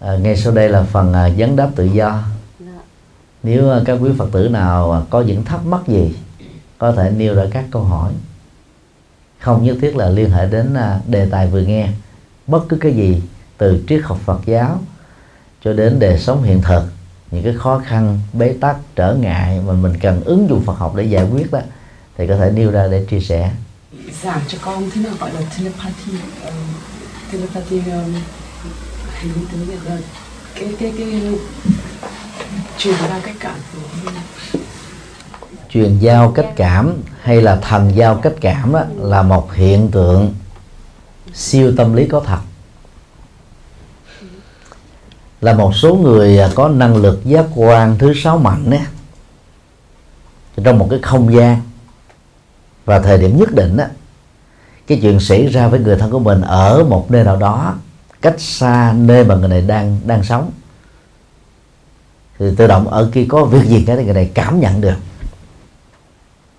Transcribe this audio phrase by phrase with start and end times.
[0.00, 2.22] à, ngay sau đây là phần à, vấn đáp tự do.
[2.60, 2.66] Dạ.
[3.42, 6.16] nếu à, các quý phật tử nào à, có những thắc mắc gì
[6.78, 8.12] có thể nêu ra các câu hỏi.
[9.38, 11.88] Không nhất thiết là liên hệ đến à, đề tài vừa nghe.
[12.46, 13.22] Bất cứ cái gì
[13.58, 14.80] từ triết học Phật giáo
[15.64, 16.84] cho đến đời sống hiện thực
[17.30, 20.94] những cái khó khăn bế tắc trở ngại mà mình cần ứng dụng Phật học
[20.96, 21.60] để giải quyết đó
[22.16, 23.52] thì có thể nêu ra để chia sẻ.
[24.22, 26.12] Giảng cho con thế nào gọi là telepathy?
[26.44, 26.54] Um,
[27.32, 28.14] telepathy um,
[29.20, 29.98] hình như tiếng Việt là
[30.54, 31.22] cái cái cái
[32.78, 34.10] truyền ra cách cảm của
[35.70, 40.34] truyền giao cách cảm hay là thần giao cách cảm đó, là một hiện tượng
[41.34, 42.38] siêu tâm lý có thật.
[45.40, 48.80] Là một số người có năng lực giác quan thứ sáu mạnh ấy,
[50.64, 51.60] trong một cái không gian.
[52.84, 53.88] Và thời điểm nhất định á
[54.86, 57.74] cái chuyện xảy ra với người thân của mình ở một nơi nào đó
[58.20, 60.50] cách xa nơi mà người này đang đang sống.
[62.38, 64.96] Thì tự động ở khi có việc gì cái người này cảm nhận được.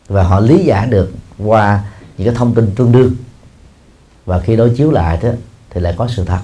[0.07, 1.83] Và họ lý giải được qua
[2.17, 3.15] những cái thông tin tương đương.
[4.25, 5.29] Và khi đối chiếu lại đó
[5.69, 6.39] thì lại có sự thật.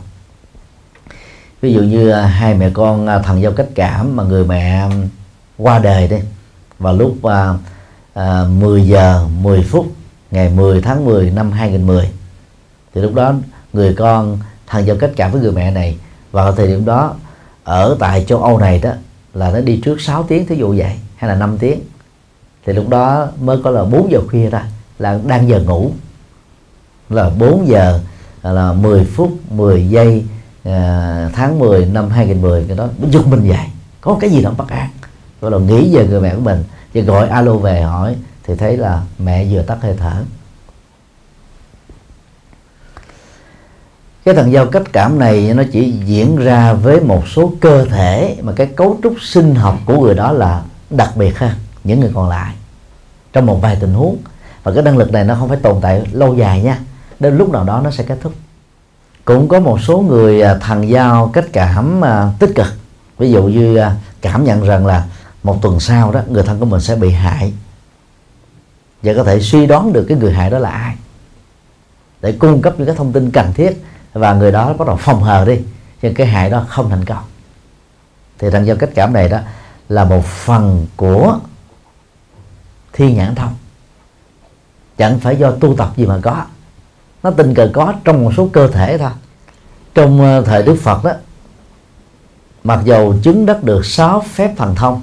[1.62, 4.90] Ví dụ như à, hai mẹ con à, thần giao cách cảm mà người mẹ
[5.58, 6.18] qua đời đi.
[6.80, 7.54] Vào lúc à,
[8.14, 9.88] à, 10 giờ 10 phút
[10.32, 12.12] ngày 10 tháng 10 năm 2010
[12.94, 13.34] thì lúc đó
[13.74, 15.98] người con thằng giao cách cảm với người mẹ này.
[16.32, 17.16] Vào thời điểm đó
[17.64, 18.92] ở tại châu Âu này đó
[19.34, 21.80] là nó đi trước 6 tiếng thí dụ vậy hay là 5 tiếng.
[22.66, 24.64] Thì lúc đó mới có là 4 giờ khuya ra
[25.00, 25.92] là đang giờ ngủ.
[27.10, 28.00] Là 4 giờ
[28.44, 30.26] là 10 phút 10 giây
[30.64, 33.66] à, tháng 10 năm 2010 cái đó nó giật mình dậy.
[34.02, 34.90] Có cái gì đó bất an.
[35.42, 36.64] Rồi là nghĩ về người mẹ của mình.
[36.94, 40.24] Và gọi alo về hỏi thì thấy là mẹ vừa tắt hơi thở.
[44.28, 48.38] Cái thần giao cách cảm này nó chỉ diễn ra với một số cơ thể,
[48.42, 52.12] mà cái cấu trúc sinh học của người đó là đặc biệt ha, những người
[52.14, 52.54] còn lại,
[53.34, 54.18] trong một vài tình huống.
[54.64, 56.80] Và cái năng lực này nó không phải tồn tại lâu dài nha,
[57.20, 58.34] đến lúc nào đó nó sẽ kết thúc.
[59.26, 62.68] Cũng có một số người à, thần giao cách cảm à, tích cực.
[63.18, 65.06] Ví dụ như à, cảm nhận rằng là
[65.44, 67.54] một tuần sau đó, người thân của mình sẽ bị hại.
[69.04, 70.96] Và có thể suy đoán được cái người hại đó là ai.
[72.22, 73.84] Để cung cấp những cái thông tin cần thiết
[74.18, 75.60] và người đó bắt đầu phòng hờ đi.
[76.02, 77.24] Nhưng cái hại đó không thành công.
[78.40, 79.40] Thì thành giao cách cảm này đó
[79.90, 81.40] là một phần của
[82.94, 83.56] thi nhãn thông.
[84.98, 86.46] Chẳng phải do tu tập gì mà có.
[87.24, 89.12] Nó tình cờ có trong một số cơ thể thôi.
[89.94, 91.12] Trong ờ, thời đức phật đó,
[92.64, 95.02] mặc dầu chứng đắc được sáu phép thần thông,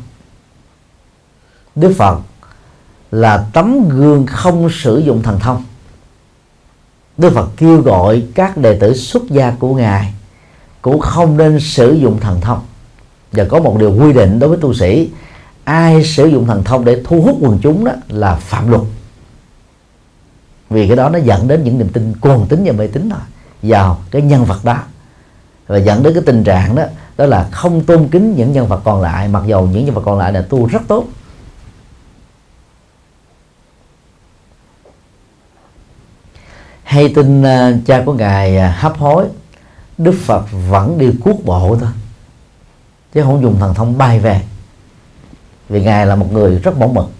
[1.74, 2.19] đức phật
[3.10, 5.64] là tấm gương không sử dụng thần thông
[7.19, 10.14] đức phật kêu gọi các đệ tử xuất gia của ngài
[10.82, 12.60] cũng không nên sử dụng thần thông.
[13.32, 15.10] Và có một điều quy định đối với tu sĩ,
[15.64, 18.82] ai sử dụng thần thông để thu hút quần chúng đó là phạm luật.
[20.70, 23.20] Vì cái đó nó dẫn đến những niềm tin cuồng tín và mê tín thôi,
[23.62, 24.78] vào cái nhân vật đó.
[25.66, 26.82] Và dẫn đến cái tình trạng đó
[27.16, 30.03] đó là không tôn kính những nhân vật còn lại, mặc dầu những nhân vật
[30.04, 31.04] còn lại là tu rất tốt.
[36.94, 39.25] Hay tin uh, cha của ngài uh, hấp hối
[39.99, 41.91] đức phật vẫn đi cuốc bộ thôi
[43.15, 44.41] chứ không dùng thần thông bay về.
[45.69, 47.10] Vì ngài là một người rất mẫu mực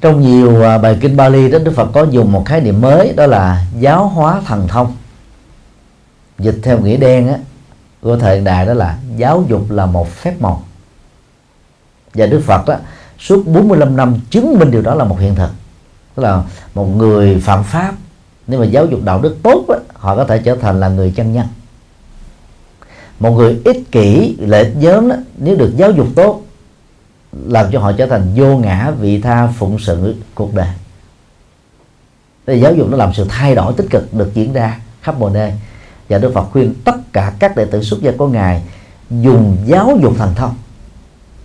[0.00, 3.12] trong nhiều à, bài kinh Bali đó Đức Phật có dùng một khái niệm mới
[3.16, 4.96] đó là giáo hóa thần thông.
[6.38, 7.38] Dịch theo nghĩa đen á
[8.02, 10.62] của thời đại đó là giáo dục là một phép màu.
[12.14, 12.76] Và Đức Phật đó
[13.18, 15.50] suốt 45 năm chứng minh điều đó là một hiện thực
[16.16, 16.42] tức là
[16.74, 17.94] một người phạm pháp
[18.46, 21.12] nếu mà giáo dục đạo đức tốt đó, họ có thể trở thành là người
[21.16, 21.46] chân nhân.
[23.20, 26.42] Một người ích kỷ lợi ích nhóm đó, nếu được giáo dục tốt
[27.32, 30.68] làm cho họ trở thành vô ngã vị tha phụng sự cuộc đời.
[32.46, 35.30] Thì giáo dục nó làm sự thay đổi tích cực được diễn ra khắp mọi
[35.30, 35.52] nơi.
[36.08, 38.62] Và Đức Phật khuyên tất cả các đệ tử xuất gia của ngài
[39.10, 40.54] dùng giáo dục thần thông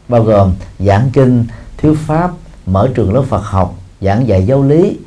[0.08, 1.46] bao gồm giảng kinh
[1.78, 2.32] thuyết pháp
[2.66, 4.98] mở trường lớp Phật học giảng dạy giáo lý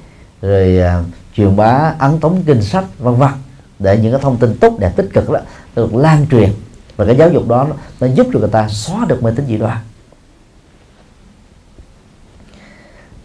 [0.43, 1.07] rồi uh,
[1.37, 3.31] truyền bá ấn tống kinh sách vân vân
[3.79, 5.41] để những cái thông tin tốt đẹp tích cực đó
[5.77, 6.53] được lan truyền.
[6.97, 9.47] Và cái giáo dục đó nó, nó giúp cho người ta xóa được mê tín
[9.47, 9.79] dị đoan.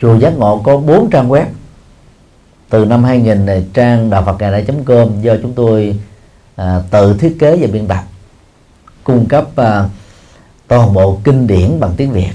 [0.01, 1.45] Chùa giác ngộ có 4 trang web.
[2.69, 5.99] Từ năm 2000 này trang đạo Phật ngày nay com do chúng tôi
[6.55, 8.03] à, tự thiết kế và biên tập.
[9.03, 9.85] Cung cấp à,
[10.67, 12.31] toàn bộ kinh điển bằng tiếng Việt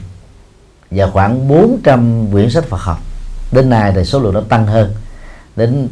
[0.91, 2.99] và khoảng 400 quyển sách Phật học
[3.55, 4.95] đến nay thì số lượng nó tăng hơn.
[5.57, 5.89] Đến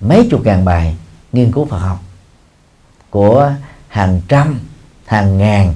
[0.00, 0.96] mấy chục ngàn bài
[1.32, 1.98] nghiên cứu Phật học
[3.10, 3.52] của
[3.88, 4.60] hàng trăm,
[5.06, 5.74] hàng ngàn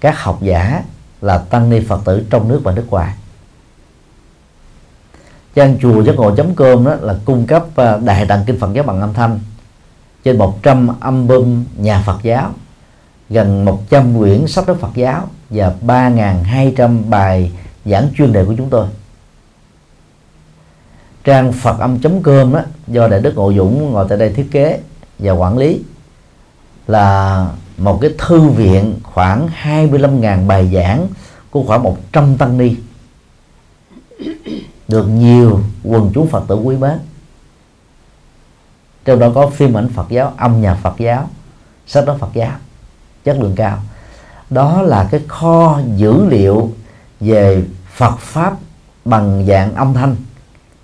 [0.00, 0.82] các học giả
[1.20, 3.14] là tăng ni phật tử trong nước và nước ngoài.
[5.54, 8.84] Trang chùa giác ngộ com đó là cung cấp à, đại tạng kinh phật giáo
[8.84, 9.40] bằng âm thanh
[10.24, 12.50] trên 100 album nhà Phật giáo,
[13.30, 17.52] gần 100 quyển sách đức Phật giáo và 3.200 bài
[17.84, 18.86] giảng chuyên đề của chúng tôi
[21.24, 24.80] trang phật âm.com đó do đại đức ngộ dũng ngồi tại đây thiết kế
[25.18, 25.80] và quản lý,
[26.86, 27.48] là
[27.78, 31.06] một cái thư viện khoảng 25.000 bài giảng
[31.50, 32.76] của khoảng 100 tăng ni.
[34.88, 36.98] Được nhiều quần chúng Phật tử quý mến.
[39.04, 41.28] Trong đó có phim ảnh Phật giáo, âm nhạc Phật giáo,
[41.86, 42.52] sách nói Phật giáo,
[43.24, 43.78] chất lượng cao.
[44.50, 46.72] Đó là cái kho dữ liệu
[47.20, 48.56] về Phật pháp
[49.04, 50.16] bằng dạng âm thanh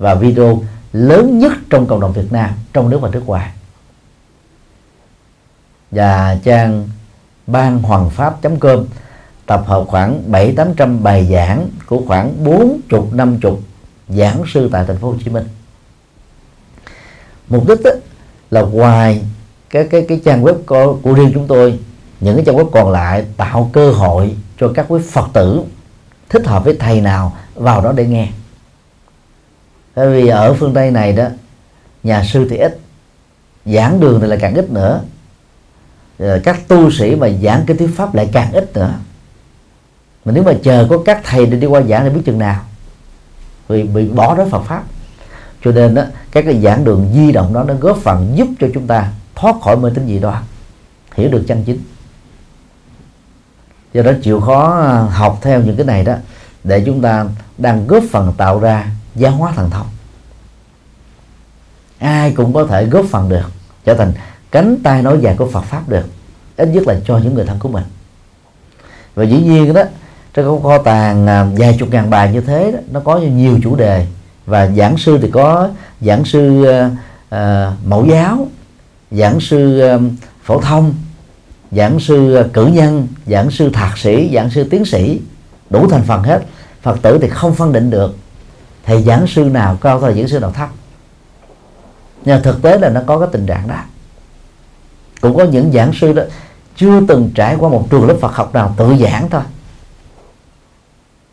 [0.01, 0.63] và video
[0.93, 3.51] lớn nhất trong cộng đồng Việt Nam trong nước và nước ngoài.
[5.91, 6.89] Và trang
[7.47, 8.87] ban hoàng pháp com
[9.47, 13.61] tập hợp khoảng bảy tám trăm bài giảng của khoảng bốn chục năm chục
[14.09, 15.49] giảng sư tại thành phố Hồ Chí Minh.
[17.49, 17.91] Mục đích đó,
[18.51, 19.25] là ngoài
[19.71, 21.79] cái cái cái trang web của, của riêng chúng tôi
[22.21, 25.63] những cái trang web còn lại tạo cơ hội cho các quý Phật tử
[26.29, 28.29] thích hợp với thầy nào vào đó để nghe
[29.95, 31.25] bởi vì ở phương Tây này đó,
[32.03, 32.79] nhà sư thì ít,
[33.65, 35.01] giảng đường thì là càng ít nữa.
[36.19, 38.95] Rồi các tu sĩ mà giảng cái thuyết pháp lại càng ít nữa.
[40.25, 42.61] Mà nếu mà chờ có các thầy để đi qua giảng thì biết chừng nào.
[43.69, 44.83] Vì bị bỏ đó Phật pháp.
[45.65, 46.03] Cho nên đó,
[46.33, 49.57] các cái giảng đường di động đó nó góp phần giúp cho chúng ta thoát
[49.63, 50.43] khỏi mê tín dị đoan,
[51.15, 51.79] hiểu được chân chính.
[53.93, 54.69] Do đó chịu khó
[55.11, 56.15] học theo những cái này đó,
[56.65, 57.27] để chúng ta
[57.59, 59.87] đang góp phần tạo ra giáo hóa thần thông.
[61.99, 63.51] Ai cũng có thể góp phần được
[63.85, 64.13] trở thành
[64.51, 66.05] cánh tay nói dài của Phật pháp được
[66.57, 67.85] ít nhất là cho những người thân của mình.
[69.15, 69.83] Và dĩ nhiên đó
[70.35, 73.77] trong kho tàng à, vài chục ngàn bài như thế đó, nó có nhiều chủ
[73.77, 74.07] đề.
[74.47, 75.69] Và giảng sư thì có
[76.01, 76.93] giảng sư uh,
[77.35, 78.49] uh, mẫu giáo
[79.11, 80.03] giảng sư uh,
[80.45, 80.95] phổ thông
[81.73, 85.21] giảng sư cử nhân giảng sư thạc sĩ giảng sư tiến sĩ
[85.71, 86.43] đủ thành phần hết.
[86.83, 88.17] Phật tử thì không phân định được
[88.91, 90.69] thầy giảng sư nào cao thầy giảng sư nào thấp.
[92.25, 93.75] Nhưng thực tế là nó có cái tình trạng đó.
[95.21, 96.23] Cũng có những giảng sư đó
[96.77, 99.43] chưa từng trải qua một trường lớp Phật học nào tự giảng thôi.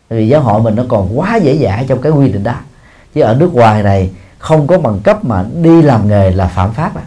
[0.08, 2.54] Vì giáo hội mình nó còn quá dễ dãi trong cái quy định đó.
[3.14, 6.72] Chứ ở nước ngoài này không có bằng cấp mà đi làm nghề là phạm
[6.72, 7.02] pháp à.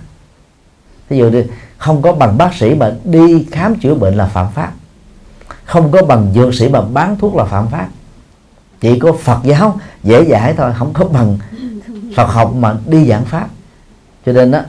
[1.09, 1.45] Ví dụ như
[1.77, 4.71] không có bằng bác sĩ mà đi khám chữa bệnh là phạm pháp.
[5.65, 7.87] Không có bằng dược sĩ mà bán thuốc là phạm pháp
[8.81, 11.37] chỉ có Phật giáo dễ dãi thôi, không có bằng
[12.15, 13.49] Phật học mà đi giảng pháp.
[14.25, 14.59] Cho nên đó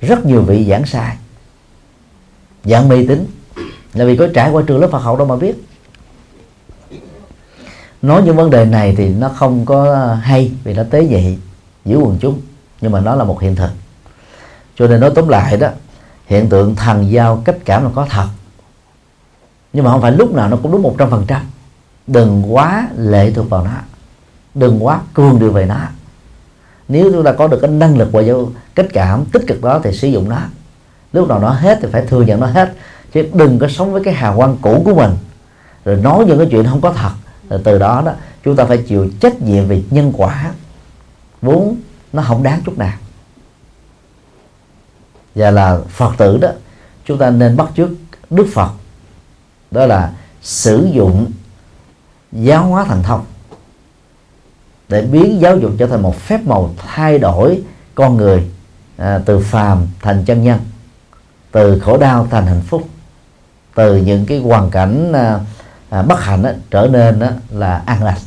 [0.00, 1.16] rất nhiều vị giảng sai,
[2.64, 3.26] giảng mê tín.
[3.94, 5.64] Là vì có trải qua trường lớp Phật học đâu mà biết.
[8.02, 11.38] Nói những vấn đề này thì nó không có hay, vì nó tế nhị
[11.84, 12.40] giữa quần chúng.
[12.80, 13.70] Nhưng mà nó là một hiện thực.
[14.76, 15.68] Cho nên nói tóm lại đó,
[16.26, 18.26] hiện tượng thần giao cách cảm là có thật.
[19.72, 21.42] Nhưng mà không phải lúc nào nó cũng đúng một trăm phần trăm
[22.06, 23.70] đừng quá lệ thuộc vào nó.
[24.54, 25.80] Đừng quá cương điều về nó.
[26.88, 28.22] Nếu chúng ta có được cái năng lực và
[28.74, 30.38] cách cảm tích cực đó thì sử dụng nó.
[31.12, 32.72] Lúc nào nó hết thì phải thừa nhận nó hết.
[33.12, 35.10] Chứ đừng có sống với cái hào quang cũ của mình.
[35.84, 37.10] Rồi nói những cái chuyện không có thật.
[37.50, 38.12] Rồi từ đó đó,
[38.44, 40.52] chúng ta phải chịu trách nhiệm về nhân quả.
[41.42, 41.76] Vốn
[42.12, 42.96] nó không đáng chút nào.
[45.34, 46.48] Và là phật tử đó,
[47.04, 47.90] chúng ta nên bắt chước
[48.30, 48.70] đức phật.
[49.70, 51.30] Đó là sử dụng
[52.32, 53.24] giáo hóa thành thông
[54.88, 57.62] để biến giáo dục trở thành một phép màu thay đổi
[57.94, 58.50] con người
[58.96, 60.60] à, từ phàm thành chân nhân
[61.52, 62.88] từ khổ đau thành hạnh phúc
[63.74, 65.40] từ những cái hoàn cảnh à,
[65.90, 68.18] à, bất hạnh đó, trở nên đó là an lành.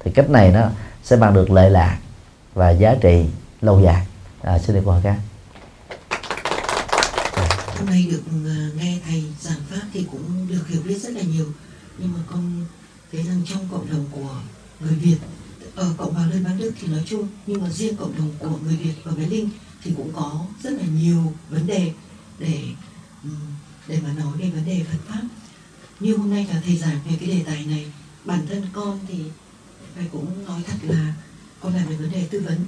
[0.00, 0.68] Thì cách này nó
[1.02, 1.98] sẽ mang được lệ lạc
[2.54, 3.26] và giá trị
[3.60, 4.06] lâu dài.
[4.42, 5.16] À, xin được qua các.
[7.78, 11.22] Hôm nay được à, nghe thầy giảng pháp thì cũng được hiểu biết rất là
[11.22, 11.46] nhiều.
[11.98, 12.64] Nhưng mà con
[13.14, 14.40] thấy rằng trong cộng đồng của
[14.80, 15.16] người Việt
[15.74, 18.58] ở cộng hòa liên bang đức thì nói chung, nhưng mà riêng cộng đồng của
[18.64, 19.48] người Việt ở Bé Linh
[19.82, 21.92] thì cũng có rất là nhiều vấn đề
[22.38, 22.64] để
[23.88, 25.22] để mà nói về vấn đề Phật pháp.
[26.00, 27.92] Như hôm nay là thầy giảng về cái đề tài này,
[28.24, 29.18] bản thân con thì
[29.96, 31.14] phải cũng nói thật là
[31.60, 32.64] con làm về vấn đề tư vấn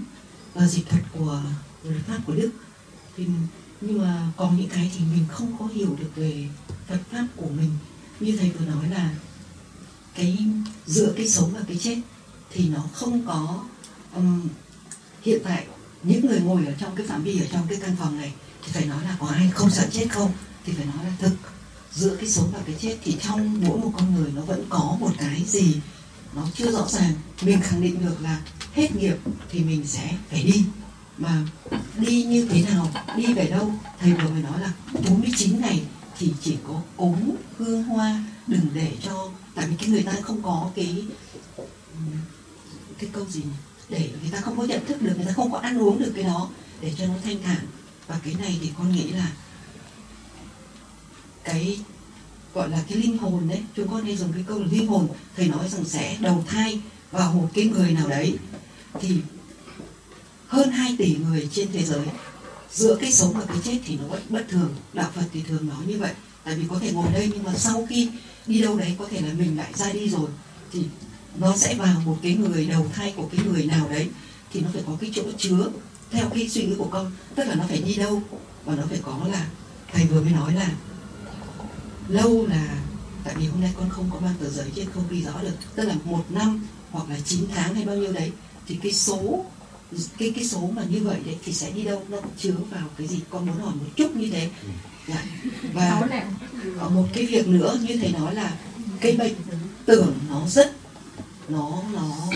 [0.54, 1.42] và dịch thuật của
[1.84, 2.50] luật pháp của Đức.
[3.16, 3.26] Thì,
[3.80, 6.48] nhưng mà còn những cái thì mình không có hiểu được về
[6.88, 7.70] Phật pháp của mình.
[8.20, 9.14] Như thầy vừa nói là
[10.16, 10.38] cái
[10.86, 12.00] giữa cái sống và cái chết
[12.50, 13.64] thì nó không có
[14.14, 14.48] um,
[15.22, 15.66] hiện tại
[16.02, 18.32] những người ngồi ở trong cái phạm vi ở trong cái căn phòng này
[18.64, 20.32] thì phải nói là có ai không sợ chết không?
[20.64, 21.32] Thì phải nói là thực
[21.92, 24.96] giữa cái sống và cái chết thì trong mỗi một con người nó vẫn có
[25.00, 25.80] một cái gì
[26.34, 27.12] nó chưa rõ ràng.
[27.42, 28.40] Mình khẳng định được là
[28.74, 29.16] hết nghiệp
[29.50, 30.64] thì mình sẽ phải đi.
[31.18, 31.42] Mà
[31.98, 35.82] đi như thế nào đi về đâu thầy vừa mới nói là 49 ngày
[36.18, 40.42] thì chỉ có cúng hương hoa đừng để cho tại vì cái người ta không
[40.42, 41.04] có cái
[42.98, 43.50] cái câu gì nhỉ?
[43.88, 46.12] để người ta không có nhận thức được, người ta không có ăn uống được
[46.14, 47.66] cái đó để cho nó thanh thản.
[48.06, 49.32] Và cái này thì con nghĩ là
[51.44, 51.80] cái
[52.54, 55.08] gọi là cái linh hồn đấy chúng con hay dùng cái câu là linh hồn,
[55.36, 58.38] thầy nói rằng sẽ đầu thai vào một cái người nào đấy.
[59.00, 59.16] Thì
[60.46, 62.06] hơn 2 tỷ người trên thế giới,
[62.72, 64.74] giữa cái sống và cái chết thì nó vẫn bất thường.
[64.92, 66.12] Đạo phật thì thường nói như vậy.
[66.44, 68.08] Tại vì có thể ngồi đây nhưng mà sau khi
[68.46, 70.28] đi đâu đấy có thể là mình lại ra đi rồi.
[70.72, 70.82] Thì
[71.38, 74.08] nó sẽ vào một cái người đầu thai của cái người nào đấy,
[74.52, 75.70] thì nó phải có cái chỗ chứa
[76.10, 77.12] theo cái suy nghĩ của con.
[77.34, 78.22] Tức là nó phải đi đâu,
[78.64, 79.46] và nó phải có là,
[79.92, 80.70] thầy vừa mới nói là,
[82.08, 82.82] lâu là,
[83.24, 85.54] tại vì hôm nay con không có mang tờ giấy trên không ghi rõ được.
[85.74, 88.32] Tức là một năm hoặc là 9 tháng hay bao nhiêu đấy,
[88.68, 89.44] thì cái số,
[90.18, 92.04] cái cái số mà như vậy đấy thì sẽ đi đâu?
[92.08, 93.20] Nó chứa vào cái gì?
[93.30, 94.50] Con muốn hỏi một chút như thế.
[94.62, 94.68] Ừ
[95.72, 96.02] và
[96.80, 98.56] có một cái việc nữa, như thầy nói là
[99.00, 99.34] cái bệnh
[99.86, 100.72] tưởng nó rất,
[101.48, 102.28] nó nó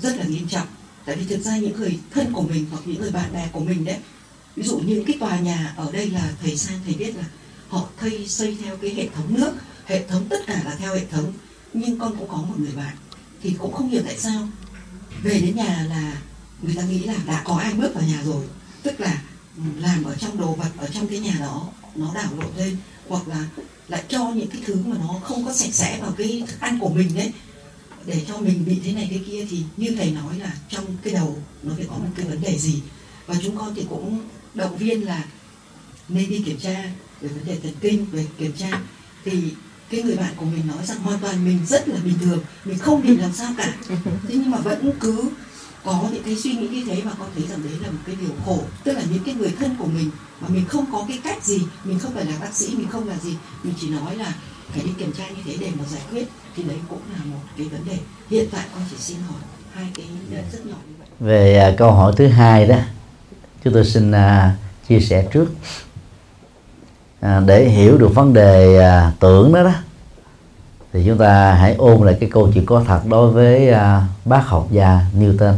[0.00, 0.66] rất là nghiêm trọng.
[1.04, 3.60] Tại vì thực ra những người thân của mình hoặc những người bạn bè của
[3.60, 3.96] mình đấy,
[4.56, 7.24] ví dụ như cái tòa nhà ở đây là thầy sang thầy biết là
[7.68, 9.52] họ thay xây theo cái hệ thống nước,
[9.86, 11.32] hệ thống tất cả là theo hệ thống,
[11.72, 12.96] nhưng con cũng có một người bạn
[13.42, 14.48] thì cũng không hiểu tại sao
[15.22, 16.12] về đến nhà là
[16.62, 18.44] người ta nghĩ là đã có ai bước vào nhà rồi.
[18.82, 19.22] Tức là
[19.78, 22.76] làm ở trong đồ vật, ở trong cái nhà đó nó đảo lộn lên,
[23.08, 23.46] hoặc là
[23.88, 26.78] lại cho những cái thứ mà nó không có sạch sẽ vào cái thức ăn
[26.78, 27.32] của mình đấy
[28.06, 31.12] để cho mình bị thế này thế kia thì như thầy nói là trong cái
[31.12, 32.82] đầu nó phải có một cái vấn đề gì.
[33.26, 34.20] Và chúng con thì cũng
[34.54, 35.24] động viên là
[36.08, 36.84] nên đi kiểm tra
[37.20, 38.80] về vấn đề thần kinh, về kiểm tra.
[39.24, 39.42] Thì
[39.90, 42.78] cái người bạn của mình nói rằng hoàn toàn mình rất là bình thường, mình
[42.78, 43.76] không bị làm sao cả.
[43.88, 45.30] Thế nhưng mà vẫn cứ
[45.84, 48.16] có những cái suy nghĩ như thế và con thấy rằng đấy là một cái
[48.20, 48.58] điều khổ.
[48.84, 51.60] Tức là những cái người thân của mình mà mình không có cái cách gì
[51.84, 54.32] mình không phải là bác sĩ mình không là gì mình chỉ nói là
[54.72, 57.40] phải đi kiểm tra như thế để mà giải quyết thì đấy cũng là một
[57.56, 57.98] cái vấn đề.
[58.30, 59.40] Hiện tại con chỉ xin hỏi
[59.74, 60.06] hai cái
[60.52, 61.08] rất nhỏ như vậy.
[61.20, 62.76] Về uh, câu hỏi thứ hai đó
[63.64, 64.16] chúng tôi xin uh,
[64.88, 65.46] chia sẻ trước.
[67.20, 69.72] À, để hiểu được vấn đề à, tưởng đó đó
[70.92, 74.46] thì chúng ta hãy ôn lại cái câu chuyện có thật đối với à, bác
[74.46, 75.54] học gia Newton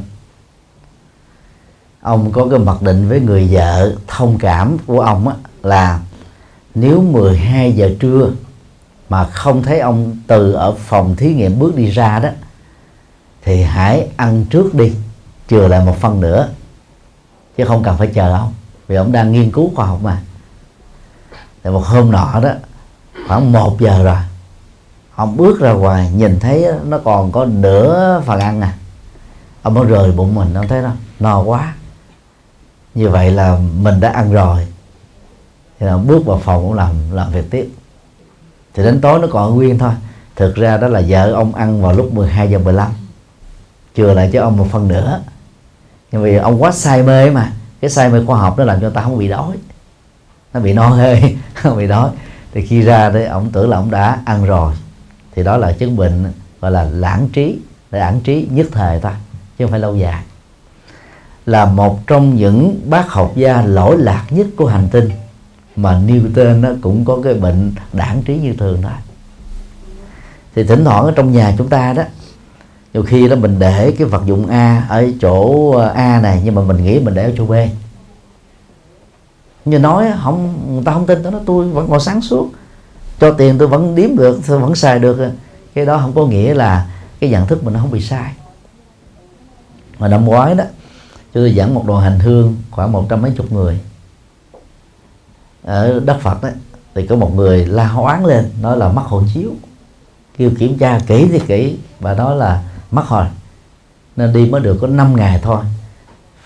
[2.01, 6.01] ông có cái mặc định với người vợ thông cảm của ông á, là
[6.75, 8.31] nếu 12 giờ trưa
[9.09, 12.29] mà không thấy ông từ ở phòng thí nghiệm bước đi ra đó
[13.43, 14.93] thì hãy ăn trước đi
[15.49, 16.49] chừa lại một phần nữa.
[17.57, 18.53] Chứ không cần phải chờ ông
[18.89, 20.23] vì ông đang nghiên cứu khoa học mà.
[21.65, 22.51] Thì một hôm nọ đó
[23.29, 24.17] khoảng một giờ rồi
[25.15, 28.75] ông bước ra ngoài nhìn thấy nó còn có nửa phần ăn à.
[29.63, 30.91] Ông mới rời bụng mình ông thấy đó
[31.21, 31.75] no quá
[32.95, 34.67] như vậy là mình đã ăn rồi.
[35.81, 37.69] Thì là bước vào phòng cũng làm làm việc tiếp.
[38.75, 39.93] Thì đến tối nó còn nguyên thôi.
[40.37, 42.91] Thực ra đó là vợ ông ăn vào lúc 12 giờ 15
[43.97, 45.21] chừa lại cho ông một phần nữa.
[46.13, 47.53] Nhưng vì ông quá say mê mà.
[47.81, 49.57] Cái say mê khoa học nó làm cho ta không bị đói.
[50.55, 52.11] Nó bị no hơi, không bị đói.
[52.53, 54.75] Thì khi ra đấy ông tưởng là ông đã ăn rồi.
[55.35, 57.59] Thì đó là chứng bệnh gọi là lãng trí
[57.91, 59.13] lãng trí nhất thời thôi
[59.59, 60.23] chứ không phải lâu dài
[61.47, 65.11] là một trong những bác học gia lỗi lạc nhất của hành tinh.
[65.77, 68.93] Mà Newton nó cũng có cái bệnh đảng trí như thường thôi
[70.55, 72.03] thì thỉnh thoảng ở trong nhà chúng ta đó,
[72.95, 76.55] nhiều khi đó mình để cái vật dụng A ở chỗ ờ, A này, nhưng
[76.55, 77.53] mà mình nghĩ mình để ở chỗ B.
[79.65, 82.51] Như nói không, người ta không tin tôi nó tôi vẫn còn sáng suốt,
[83.21, 85.33] cho tiền tôi vẫn điếm được, tôi vẫn xài được.
[85.75, 86.87] Cái đó không có nghĩa là
[87.21, 88.33] cái nhận thức mình nó không bị sai.
[89.99, 90.65] Mà năm ngoái đó
[91.33, 93.81] tôi dẫn một đoàn hành hương khoảng một trăm mấy chục người.
[95.63, 96.53] Ở đất Phật đấy
[96.95, 99.51] thì có một người la hoáng lên nói là mắc hộ chiếu.
[100.39, 103.27] Kêu kiểm tra kỹ thì kỹ và nói là mắc hồi
[104.17, 105.65] nên đi mới được có 5 ngày thôi.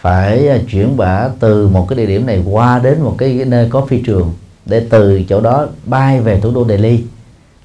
[0.00, 3.68] Phải à, chuyển bả từ một cái địa điểm này qua đến một cái nơi
[3.70, 4.34] có phi trường
[4.66, 7.04] để từ chỗ đó bay về thủ đô Delhi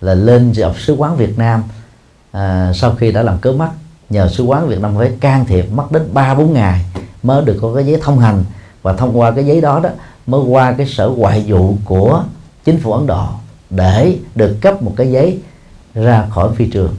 [0.01, 1.63] là lên dọc sứ quán Việt Nam.
[2.31, 3.69] À, sau khi đã làm cớ mắt
[4.09, 6.85] nhờ sứ quán Việt Nam phải can thiệp mất đến ba bốn ngày
[7.23, 8.43] mới được có cái giấy thông hành.
[8.81, 9.89] Và thông qua cái giấy đó đó
[10.27, 12.23] mới qua cái sở ngoại vụ của
[12.63, 13.27] chính phủ Ấn Độ
[13.69, 15.39] để được cấp một cái giấy
[15.93, 16.95] ra khỏi phi trường.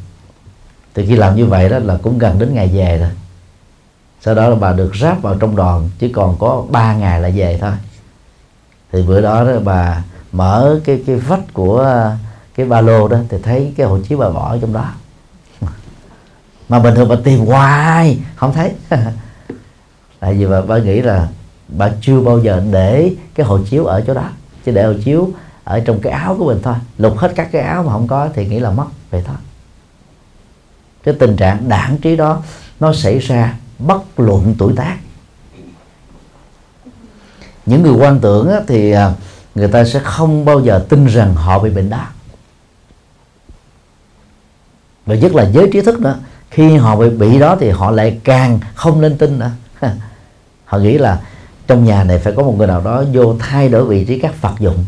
[0.95, 3.11] Thì khi làm như vậy đó là cũng gần đến ngày về rồi.
[4.21, 7.31] Sau đó là bà được ráp vào trong đoàn chứ còn có 3 ngày là
[7.35, 7.73] về thôi.
[8.93, 12.11] Thì bữa đó, đó bà mở cái cái vách của
[12.55, 14.93] cái ba lô đó thì thấy cái hộ chiếu bà bỏ trong đó.
[16.69, 18.73] Mà bình thường bà tìm hoài không thấy.
[20.21, 21.29] tại vì bà, bà nghĩ là
[21.69, 24.29] bà chưa bao giờ để cái hộ chiếu ở chỗ đó.
[24.65, 25.31] Chứ để hộ chiếu
[25.65, 26.75] ở trong cái áo của mình thôi.
[26.99, 29.37] Lục hết các cái áo mà không có thì nghĩ là mất vậy thôi.
[31.03, 32.43] Cái tình trạng đảng trí đó
[32.81, 34.97] nó xảy ra bất luận tuổi tác.
[37.67, 39.13] Những người quan tưởng á, thì à,
[39.55, 42.07] người ta sẽ không bao giờ tin rằng họ bị bệnh đó
[45.07, 46.19] và nhất là giới trí thức nữa
[46.51, 49.51] khi họ bị bị đó thì họ lại càng không nên tin nữa.
[50.71, 51.21] họ nghĩ là
[51.67, 54.43] trong nhà này phải có một người nào đó vô thay đổi vị trí các
[54.43, 54.85] vật dụng.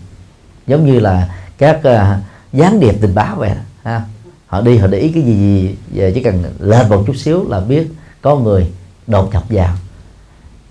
[0.67, 2.23] Giống như là các uh,
[2.53, 3.51] gián điệp tình báo vậy
[3.83, 4.03] ha.
[4.47, 7.49] Họ đi họ để ý cái gì, gì về chỉ cần lên một chút xíu
[7.49, 7.87] là biết
[8.21, 8.73] có người
[9.07, 9.75] đột nhập vào.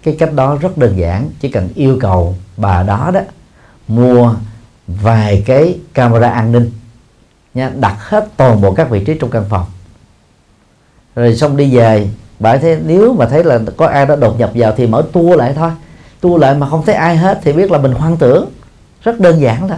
[0.04, 3.22] Cái cách đó rất đơn giản chỉ cần yêu cầu bà đó đó
[3.88, 4.36] mua
[4.88, 6.72] vài cái camera an ninh
[7.54, 9.66] nha đặt hết toàn bộ các vị trí trong căn phòng.
[11.16, 12.08] Rồi xong đi về
[12.42, 15.36] bạn thấy nếu mà thấy là có ai đó đột nhập vào thì mở tua
[15.36, 15.72] lại thôi.
[16.22, 18.50] Tua lại mà không thấy ai hết thì biết là mình hoang tưởng.
[19.04, 19.78] Rất đơn giản thôi.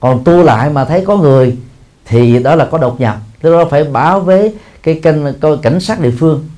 [0.00, 1.56] Còn tua lại mà thấy có người
[2.04, 3.16] thì đó là có đột nhập.
[3.42, 5.16] Tức đó phải báo với cái kênh
[5.62, 6.48] cảnh sát địa phương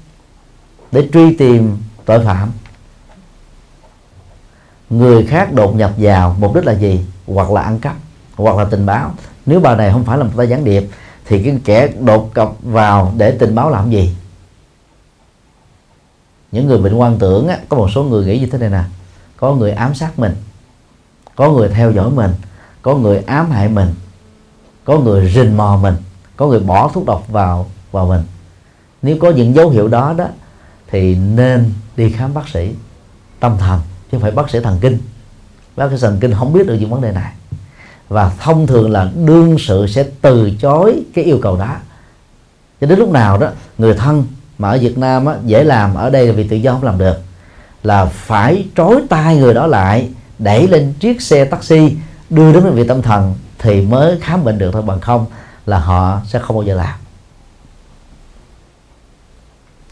[0.93, 2.51] để truy tìm tội phạm.
[4.91, 7.01] Người khác đột nhập vào, mục đích là gì?
[7.27, 7.97] Hoặc là ăn cắp,
[8.37, 9.15] hoặc là tình báo.
[9.47, 10.89] Nếu bà này không phải là một tay gián điệp,
[11.27, 14.17] thì cái kẻ đột cập vào để tình báo làm gì?
[16.53, 18.83] Những người bệnh quan tưởng á, có một số người nghĩ như thế này nè.
[19.37, 20.35] Có người ám sát mình
[21.37, 22.31] có người theo dõi mình
[22.83, 23.89] có người ám hại mình
[24.85, 25.95] có người rình mò mình
[26.37, 28.23] có người bỏ thuốc độc vào vào mình.
[29.03, 30.27] Nếu có những dấu hiệu đó đó
[30.91, 32.75] thì nên đi khám bác sĩ
[33.41, 34.99] tâm thần chứ không phải bác sĩ thần kinh.
[35.77, 37.33] Bác sĩ thần kinh không biết được những vấn đề này.
[38.09, 41.77] Và thông thường là đương sự sẽ từ chối cái yêu cầu đó.
[42.81, 44.25] Cho đến lúc nào đó người thân
[44.63, 46.99] mà ở Việt Nam á, dễ làm ở đây là vì tự do không làm
[46.99, 47.17] được.
[47.83, 51.97] Là phải trói tay người đó lại đẩy lên chiếc xe taxi
[52.31, 55.27] đưa đến bệnh viện tâm thần thì mới khám bệnh được thôi bằng không
[55.67, 56.99] là họ sẽ không bao giờ làm.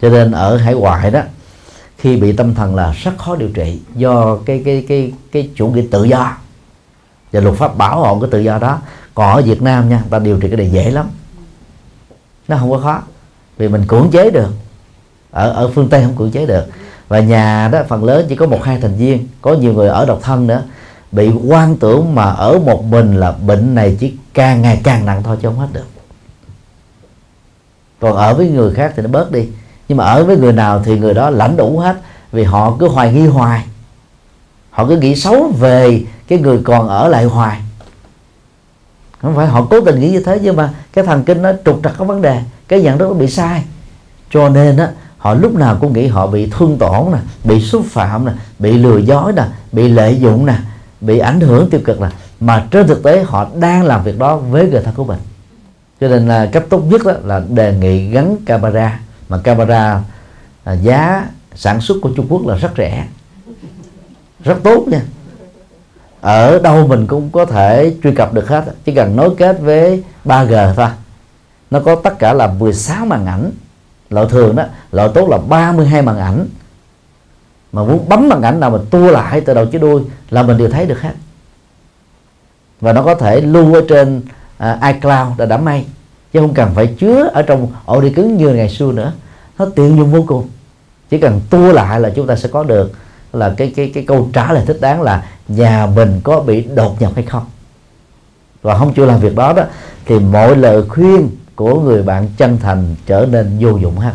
[0.03, 1.21] Cho nên ở hải ngoại đó
[1.99, 5.69] khi bị tâm thần là rất khó điều trị do cái cái cái cái chủ
[5.69, 6.37] nghĩa tự do.
[7.33, 8.79] Và luật pháp bảo hộ cái tự do đó.
[9.15, 11.11] Còn ở Việt Nam nha ta điều trị cái này dễ lắm.
[12.49, 13.03] Nó không có khó
[13.61, 14.49] vì mình cưỡng chế được.
[15.31, 16.65] Ở ở phương Tây không cưỡng chế được.
[17.09, 19.29] Và nhà đó, phần lớn chỉ có một hai thành viên.
[19.43, 20.63] Có nhiều người ở độc thân nữa.
[21.13, 25.23] Bị quan tưởng mà ở một mình là bệnh này chỉ càng ngày càng nặng
[25.23, 25.87] thôi chứ không hết được.
[28.01, 29.49] Còn ở với người khác thì nó bớt đi.
[29.89, 31.97] Nhưng mà ở với người nào thì người đó lãnh đủ hết.
[32.33, 33.65] Vì họ cứ hoài nghi hoài.
[34.71, 37.61] Họ cứ nghĩ xấu về cái người còn ở lại hoài.
[39.23, 41.81] Không phải họ cố tình nghĩ như thế, nhưng mà cái thần kinh nó trục
[41.85, 43.65] trặc có vấn đề cái nhận thức nó bị sai.
[44.31, 47.85] Cho nên á họ lúc nào cũng nghĩ họ bị thương tổn nè bị xúc
[47.91, 50.55] phạm nè bị lừa dối nè bị lợi dụng nè
[51.01, 52.09] bị ảnh hưởng tiêu cực nè.
[52.41, 55.19] Mà trên thực tế họ đang làm việc đó với người thân của mình.
[56.01, 59.01] Cho nên là cách tốt nhất đó là đề nghị gắn camera.
[59.29, 60.03] Mà camera
[60.65, 63.07] à, giá sản xuất của Trung Quốc là rất rẻ.
[64.45, 65.01] Rất tốt nha.
[66.21, 70.03] Ở đâu mình cũng có thể truy cập được hết chỉ cần nối kết với
[70.25, 70.89] 3G thôi
[71.71, 73.51] nó có tất cả là 16 màn ảnh.
[74.11, 76.47] Loại thường đó loại tốt là 32 màn ảnh.
[77.73, 80.59] Mà muốn bấm màn ảnh nào mà tua lại từ đầu chí đuôi là mình
[80.59, 81.13] đều thấy được hết.
[82.81, 85.85] Và nó có thể lưu ở trên uh, iCloud là đám mây
[86.33, 89.13] chứ không cần phải chứa ở trong ổ đi cứng như ngày xưa nữa.
[89.59, 90.49] Nó tiện dụng vô cùng.
[91.11, 92.93] Chỉ cần tua lại là chúng ta sẽ có được
[93.33, 97.03] là cái cái cái câu trả lời thích đáng là nhà mình có bị đột
[97.03, 97.45] nhập hay không.
[98.63, 99.63] Và không chưa làm việc đó đó
[100.07, 101.31] thì mọi lời khuyên
[101.61, 104.15] của người bạn chân thành trở nên vô dụng ha.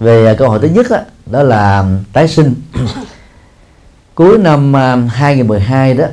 [0.00, 2.54] Về à, câu hỏi thứ nhất đó, đó là tái sinh.
[4.14, 6.04] Cuối năm à, 2012 đó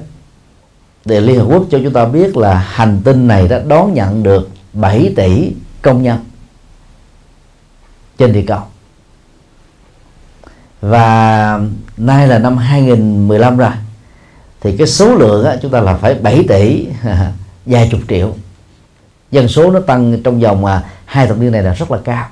[1.05, 4.23] thì Liên Hợp Quốc cho chúng ta biết là hành tinh này đã đón nhận
[4.23, 6.17] được 7 tỷ công nhân
[8.17, 8.61] trên địa cầu.
[10.81, 11.59] Và
[11.97, 13.71] nay là năm 2015 rồi
[14.61, 16.87] thì cái số lượng á, chúng ta là phải 7 tỷ
[17.65, 18.33] vài chục triệu
[19.31, 22.27] dân số nó tăng trong vòng mà hai thập niên này là rất là cao.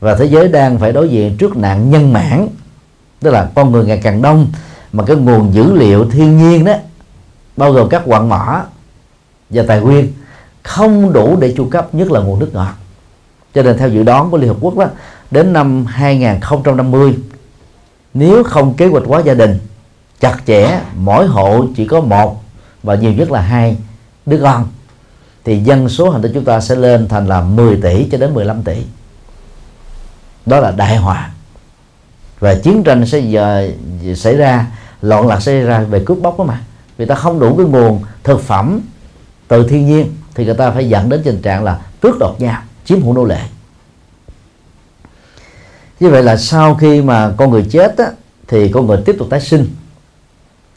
[0.00, 2.48] Và thế giới đang phải đối diện trước nạn nhân mãn,
[3.20, 4.52] tức là con người ngày càng đông,
[4.92, 6.74] mà cái nguồn dữ liệu thiên nhiên đó,
[7.56, 8.62] bao gồm các quặng mỏ
[9.50, 10.12] và tài nguyên,
[10.62, 12.74] không đủ để chu cấp, nhất là nguồn nước ngọt.
[13.54, 14.86] Cho nên theo dự đoán của Liên Hợp Quốc đó,
[15.30, 17.14] đến năm 2050
[18.14, 19.58] nếu không kế hoạch hóa gia đình,
[20.20, 22.42] chặt chẽ, mỗi hộ chỉ có một
[22.82, 23.76] và nhiều nhất là hai
[24.26, 24.66] đứa con
[25.44, 28.34] thì dân số hành tinh chúng ta sẽ lên thành là 10 tỷ cho đến
[28.34, 28.82] 15 tỷ.
[30.46, 31.30] Đó là đại họa.
[32.40, 33.70] Và chiến tranh sẽ giờ
[34.16, 34.66] xảy ra
[35.02, 36.60] loạn lạc xảy ra về cướp bóc đó mà.
[36.96, 38.80] Vì ta không đủ cái nguồn thực phẩm
[39.48, 42.62] từ thiên nhiên thì người ta phải dẫn đến tình trạng là tước đoạt nhau
[42.84, 43.40] chiếm hữu nô lệ.
[46.00, 48.06] Như vậy là sau khi mà con người chết á,
[48.48, 49.74] thì con người tiếp tục tái sinh.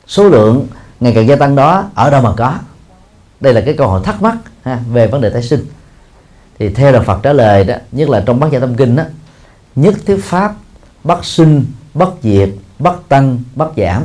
[0.08, 0.68] Số lượng
[1.00, 2.54] ngày càng gia tăng đó ở đâu mà có
[3.40, 5.66] đây là cái câu hỏi thắc mắc ha, về vấn đề tái sinh.
[6.60, 9.04] Thì theo đạo Phật trả lời đó nhất là trong bát nhã tâm kinh đó
[9.76, 10.56] nhất thiết pháp
[11.04, 14.04] bất sinh bất diệt bất tăng bất giảm.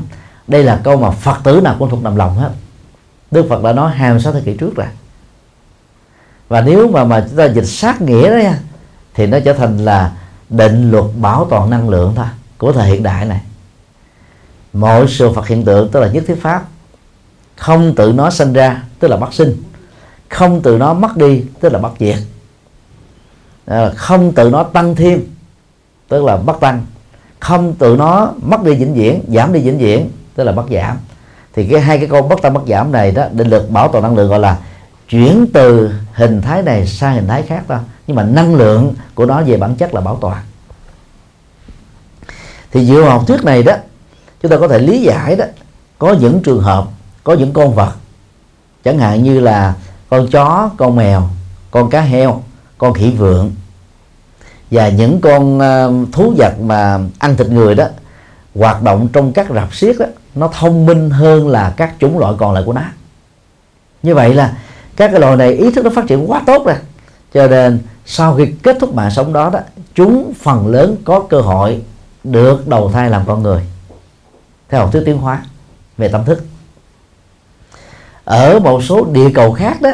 [0.49, 2.51] Đây là câu mà Phật tử nào cũng thuộc nằm lòng hết.
[3.31, 4.87] Đức Phật đã nói 26 thế kỷ trước rồi.
[6.49, 8.59] Và nếu mà mà chúng ta dịch sát nghĩa đó nha
[9.15, 10.13] thì nó trở thành là
[10.49, 12.27] định luật bảo toàn năng lượng thôi
[12.59, 13.41] của thời hiện đại này.
[14.73, 16.65] Mọi sự Phật hiện tượng tức là nhất thiết pháp
[17.57, 19.63] không tự nó sinh ra tức là bắt sinh.
[20.29, 22.17] Không từ nó mất đi tức là bắt diệt.
[23.67, 25.25] À, không từ nó tăng thêm
[26.09, 26.87] tức là bắt tăng.
[27.41, 30.97] Không từ nó mất đi vĩnh viễn giảm đi vĩnh viễn tức là bắt giảm.
[31.53, 34.03] Thì cái hai cái câu bất tăng bất giảm này đó định lực bảo toàn
[34.03, 34.59] năng lượng gọi là
[35.09, 39.27] chuyển từ hình thái này sang hình thái khác thôi nhưng mà năng lượng của
[39.27, 40.43] nó về bản chất là bảo toàn.
[42.71, 43.75] Thì dựa vào học thuyết này đó
[44.43, 45.45] chúng ta có thể lý giải đó
[45.99, 46.85] có những trường hợp
[47.25, 47.93] có những con vật
[48.85, 49.75] chẳng hạn như là
[50.11, 51.29] con chó con mèo
[51.71, 52.43] con cá heo
[52.79, 53.53] con khỉ vượn
[54.71, 57.85] và những con uh, thú vật mà ăn thịt người đó
[58.55, 62.35] hoạt động trong các rạp xiếc đó nó thông minh hơn là các chủng loại
[62.39, 62.83] còn lại của nó.
[64.03, 64.57] Như vậy là
[64.97, 66.77] các cái loài này ý thức nó phát triển quá tốt rồi.
[67.35, 69.61] Cho nên sau khi kết thúc mạng sống đó đó
[69.95, 71.83] chúng phần lớn có cơ hội
[72.25, 73.63] được đầu thai làm con người.
[74.69, 75.43] Theo học thuyết tiến hóa
[75.99, 76.45] về tâm thức
[78.25, 79.91] ở một số địa cầu khác đó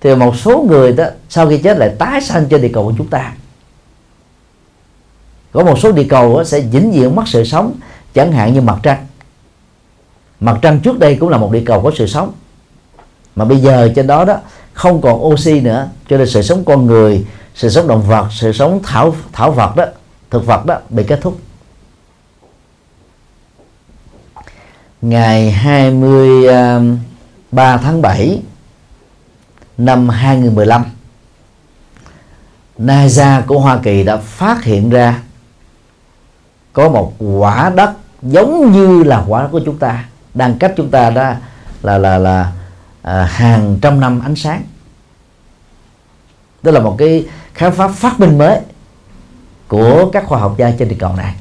[0.00, 2.94] thì một số người đó sau khi chết lại tái sanh trên địa cầu của
[2.98, 3.32] chúng ta.
[5.52, 7.74] Có một số địa cầu đó, sẽ vĩnh viễn mất sự sống
[8.14, 9.06] chẳng hạn như mặt trăng.
[10.40, 12.32] Mặt trăng trước đây cũng là một địa cầu có sự sống.
[13.36, 14.36] Mà bây giờ trên đó đó
[14.72, 18.52] không còn oxy nữa cho nên sự sống con người sự sống động vật sự
[18.52, 19.84] sống thảo thảo vật đó
[20.30, 21.38] thực vật đó bị kết thúc.
[25.02, 25.54] Ngày
[26.50, 26.80] à,
[27.56, 28.42] 3 tháng 7
[29.78, 30.84] năm 2015
[32.78, 35.22] NASA của Hoa Kỳ đã phát hiện ra
[36.72, 37.92] có một quả đất
[38.22, 41.32] giống như là quả đất của chúng ta đang cách chúng ta đó
[41.82, 42.52] là là là
[43.02, 44.62] à, hàng trăm năm ánh sáng.
[46.62, 48.60] Đó là một cái khám phá phát minh mới
[49.68, 51.34] của các khoa học gia trên địa cầu này.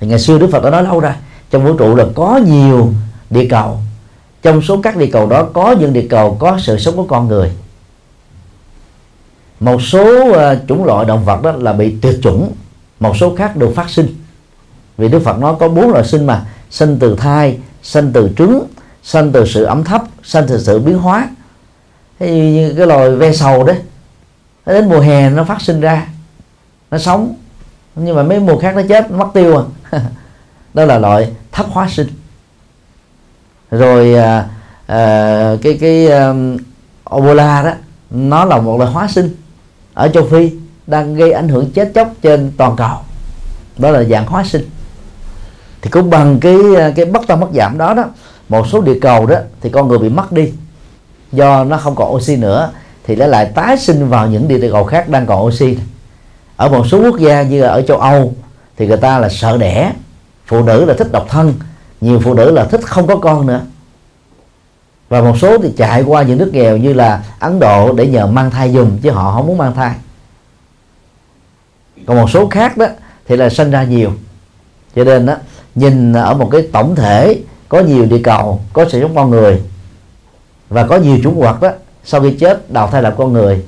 [0.00, 1.12] Thì ngày xưa Đức Phật đã nói lâu rồi
[1.50, 2.92] trong vũ trụ là có nhiều
[3.30, 3.80] địa cầu
[4.44, 7.28] trong số các địa cầu đó có những địa cầu có sự sống của con
[7.28, 7.50] người.
[9.60, 10.36] Một số uh,
[10.68, 12.52] chủng loại động vật đó là bị tuyệt chủng
[13.00, 14.14] một số khác được phát sinh.
[14.98, 18.66] Vì Đức Phật nói có bốn loại sinh mà sinh từ thai sinh từ trứng
[19.02, 21.28] sinh từ sự ẩm thấp sinh từ sự biến hóa.
[22.18, 23.76] Thì như cái loài ve sầu đấy
[24.66, 26.08] đến mùa hè nó phát sinh ra
[26.90, 27.34] nó sống.
[27.96, 30.00] Nhưng mà mấy mùa khác nó chết nó mất tiêu à.
[30.74, 32.08] Đó là loại thấp hóa sinh
[33.70, 34.48] rồi à,
[34.86, 36.56] à, cái cái um,
[37.10, 37.72] Ebola đó
[38.10, 39.36] nó là một loại hóa sinh
[39.94, 40.50] ở châu Phi
[40.86, 42.96] đang gây ảnh hưởng chết chóc trên toàn cầu.
[43.78, 44.70] Đó là dạng hóa sinh.
[45.82, 48.04] Thì cũng bằng cái à, cái bất tăng bất giảm đó đó
[48.48, 50.52] một số địa cầu đó thì con người bị mất đi.
[51.32, 52.70] Do nó không còn oxy nữa
[53.06, 55.78] thì nó lại tái sinh vào những địa cầu khác đang còn oxy
[56.56, 58.34] ở một số quốc gia như là ở châu Âu
[58.76, 59.92] thì người ta là sợ đẻ.
[60.46, 61.54] Phụ nữ là thích độc thân
[62.04, 63.60] nhiều phụ nữ là thích không có con nữa.
[65.08, 68.26] Và một số thì chạy qua những nước nghèo như là Ấn Độ để nhờ
[68.26, 69.94] mang thai dùng, chứ họ không muốn mang thai.
[72.06, 72.86] Còn một số khác đó
[73.26, 74.12] thì là sinh ra nhiều.
[74.96, 75.34] Cho nên đó,
[75.74, 79.62] nhìn ở một cái tổng thể, có nhiều địa cầu, có sự sống con người,
[80.68, 81.70] và có nhiều chủng vật đó,
[82.04, 83.64] sau khi chết đào thai làm con người.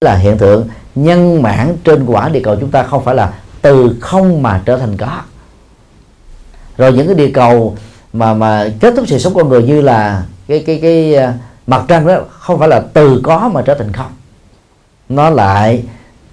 [0.00, 3.96] Là hiện tượng nhân mãn trên quả địa cầu chúng ta không phải là từ
[4.00, 5.20] không mà trở thành có
[6.76, 7.76] rồi những cái địa cầu
[8.12, 11.34] mà mà kết thúc sự sống con người như là cái cái cái à,
[11.66, 14.12] mặt trăng đó, không phải là từ có mà trở thành không.
[15.08, 15.84] Nó lại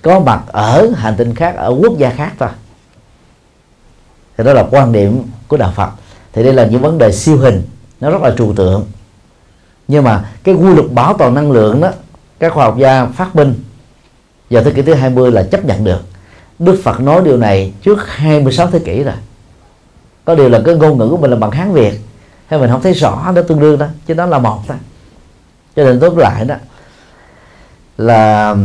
[0.01, 2.49] có mặt ở hành tinh khác, ở quốc gia khác thôi.
[4.37, 5.89] Thì đó là quan điểm của đạo Phật.
[6.33, 7.61] Thì đây là những vấn đề siêu hình.
[8.01, 8.85] Nó rất là trừu tượng.
[9.87, 11.91] Nhưng mà cái quy luật bảo toàn năng lượng đó,
[12.39, 13.55] các khoa học gia phát minh
[14.49, 16.01] vào thế kỷ thứ 20 là chấp nhận được.
[16.59, 19.15] Đức Phật nói điều này trước 26 thế kỷ rồi
[20.29, 21.99] có điều là cái ngôn ngữ của mình là bằng hán việt.
[22.47, 23.87] Hay mình không thấy rõ nó tương đương đó.
[24.05, 24.77] Chứ nó là một thôi
[25.75, 26.55] cho nên tốt lại đó
[27.97, 28.55] là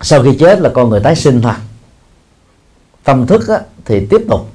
[0.00, 1.52] sau khi chết là con người tái sinh thôi.
[3.04, 4.50] Tâm thức á, thì tiếp tục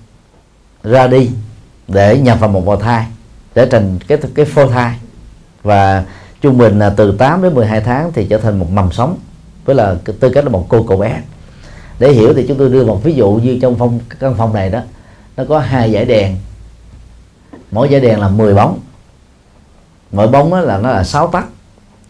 [0.84, 1.30] ra đi
[1.88, 3.06] để nhập vào một bào thai
[3.56, 5.00] để thành cái cái phôi thai.
[5.64, 6.04] Và
[6.42, 9.18] trung bình là từ 8 đến 12 tháng thì trở thành một mầm sống
[9.66, 11.22] với là tư cách là một cô cậu bé.
[12.00, 14.70] Để hiểu thì chúng tôi đưa một ví dụ như trong phòng căn phòng này
[14.70, 14.80] đó
[15.38, 16.38] nó có hai dải đèn.
[17.72, 18.80] Mỗi dải đèn là 10 bóng.
[20.12, 21.46] Mỗi bóng đó là nó là 6 tắc.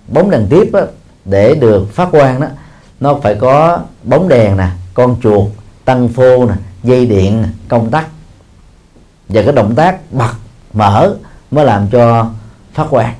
[0.08, 0.82] Bóng đèn tiếp đó,
[1.26, 2.48] để được phát quang đó
[3.00, 5.52] nó phải có bóng đèn nè con chuột
[5.86, 8.08] tăng phô nè dây điện nè, công tắc.
[9.30, 10.34] Và cái động tác bật
[10.74, 11.16] mở
[11.52, 12.30] mới làm cho
[12.74, 13.14] phát quang.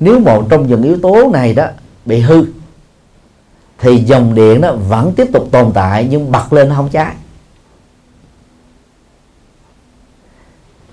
[0.00, 1.66] Nếu một trong những yếu tố này đó
[2.04, 2.46] bị hư
[3.78, 7.14] thì dòng điện nó vẫn tiếp tục tồn tại nhưng bật lên nó không cháy.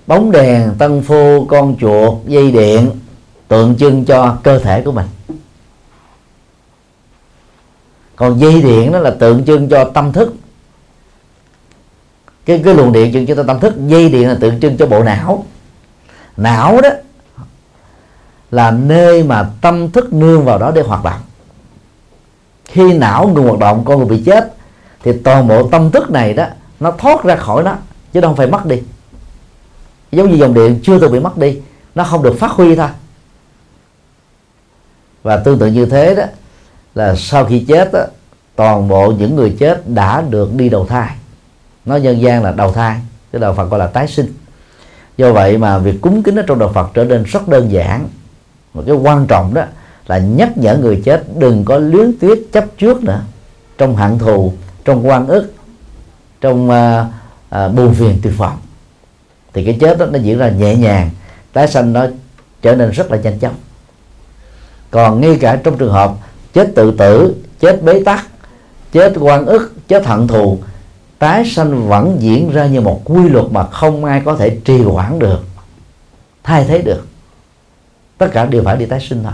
[0.07, 2.91] Bóng đèn tân phu, con chuột dây điện
[3.47, 5.05] tượng trưng cho cơ thể của mình.
[8.15, 10.33] Còn dây điện đó là tượng trưng cho tâm thức.
[12.45, 14.85] Cái cái luồng điện tượng trưng cho tâm thức dây điện là tượng trưng cho
[14.85, 15.45] bộ não.
[16.37, 16.89] Não đó
[18.51, 21.19] là nơi mà tâm thức nương vào đó để hoạt động.
[22.65, 24.53] Khi não ngừng hoạt động con người bị chết
[25.03, 26.45] thì toàn bộ tâm thức này đó
[26.79, 27.75] nó thoát ra khỏi nó
[28.13, 28.81] chứ không phải mất đi
[30.11, 31.59] giống như dòng điện chưa từng bị mất đi
[31.95, 32.89] nó không được phát huy thôi.
[35.23, 36.23] Và tương tự như thế đó
[36.95, 38.05] là sau khi chết đó,
[38.55, 41.15] toàn bộ những người chết đã được đi đầu thai.
[41.85, 42.99] Nói nhân gian là đầu thai
[43.31, 44.33] cái đạo Phật gọi là tái sinh.
[45.17, 48.07] Do vậy mà việc cúng kính ở trong đạo Phật trở nên rất đơn giản.
[48.73, 49.63] Một cái quan trọng đó
[50.07, 53.21] là nhắc nhở người chết đừng có luyến tiếc chấp trước nữa.
[53.77, 54.53] Trong hận thù
[54.85, 55.53] trong quan ức
[56.41, 57.05] trong uh,
[57.65, 58.57] uh, buồn phiền tuyệt vọng
[59.55, 61.09] thì cái chết đó nó diễn ra nhẹ nhàng
[61.53, 62.07] tái sanh nó
[62.61, 63.55] trở nên rất là nhanh chóng.
[64.91, 66.11] Còn ngay cả trong trường hợp
[66.53, 68.27] chết tự tử chết bế tắc
[68.91, 70.57] chết quan ức chết hận thù
[71.19, 74.83] tái sanh vẫn diễn ra như một quy luật mà không ai có thể trì
[74.83, 75.39] hoãn được
[76.43, 77.07] thay thế được.
[78.17, 79.33] Tất cả đều phải đi tái sinh thôi.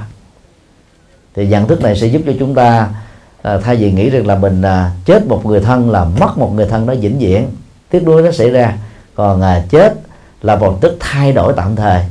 [1.36, 2.89] Thì nhận thức này sẽ giúp cho chúng ta
[3.41, 6.53] à, thay vì nghĩ rằng là mình à, chết một người thân là mất một
[6.53, 7.47] người thân đó vĩnh viễn
[7.89, 8.77] tiếc nuối nó xảy ra.
[9.15, 9.93] Còn à, chết
[10.41, 12.01] là một thức thay đổi tạm thời.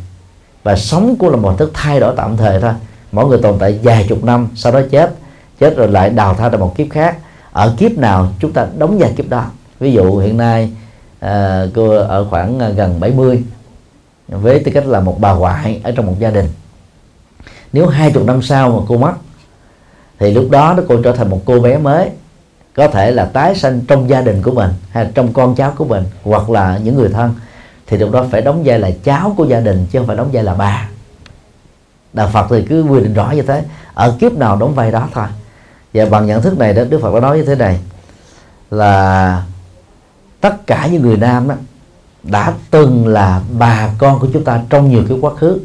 [0.62, 2.72] Và sống cũng là một thức thay đổi tạm thời thôi.
[3.12, 5.14] Mỗi người tồn tại vài chục năm sau đó chết.
[5.60, 7.16] Chết rồi lại đào thai ra một kiếp khác.
[7.52, 9.44] Ở kiếp nào chúng ta đóng vai kiếp đó.
[9.80, 10.72] Ví dụ hiện nay
[11.20, 13.44] à, cô ở khoảng à, gần 70
[14.28, 16.46] với tư cách là một bà ngoại ở trong một gia đình.
[17.72, 19.12] Nếu hai chục năm sau mà cô mất
[20.18, 22.10] thì lúc đó nó cô trở thành một cô bé mới.
[22.76, 25.84] Có thể là tái sanh trong gia đình của mình hay trong con cháu của
[25.84, 27.34] mình hoặc là những người thân
[27.90, 30.30] thì lúc đó phải đóng vai là cháu của gia đình chứ không phải đóng
[30.32, 30.88] vai là bà
[32.12, 33.64] đạo phật thì cứ quy định rõ như thế.
[33.94, 35.26] Ở kiếp nào đóng vai đó thôi.
[35.94, 37.80] Và bằng nhận thức này đó đức phật đã nói như thế này.
[38.70, 39.42] Là
[40.40, 41.54] tất cả những người nam đó,
[42.22, 45.60] đã từng là bà con của chúng ta trong nhiều cái quá khứ.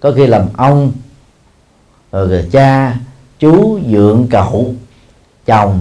[0.00, 0.92] Có khi làm ông
[2.12, 2.96] rồi cha
[3.38, 4.74] chú dượng cậu
[5.46, 5.80] chồng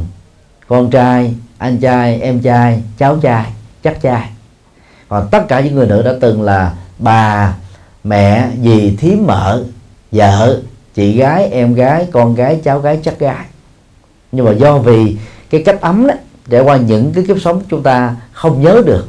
[0.67, 4.29] con trai anh trai em trai cháu trai chắc trai
[5.09, 7.55] còn tất cả những người nữ đã từng là bà,
[8.03, 9.63] mẹ, dì, thím, mợ,
[10.11, 10.61] vợ,
[10.93, 13.45] chị gái, em gái, con gái, cháu gái, chắc gái.
[14.31, 15.17] Nhưng mà do vì
[15.49, 16.13] cái cách ấm đó
[16.49, 19.07] trải qua những cái kiếp sống chúng ta không nhớ được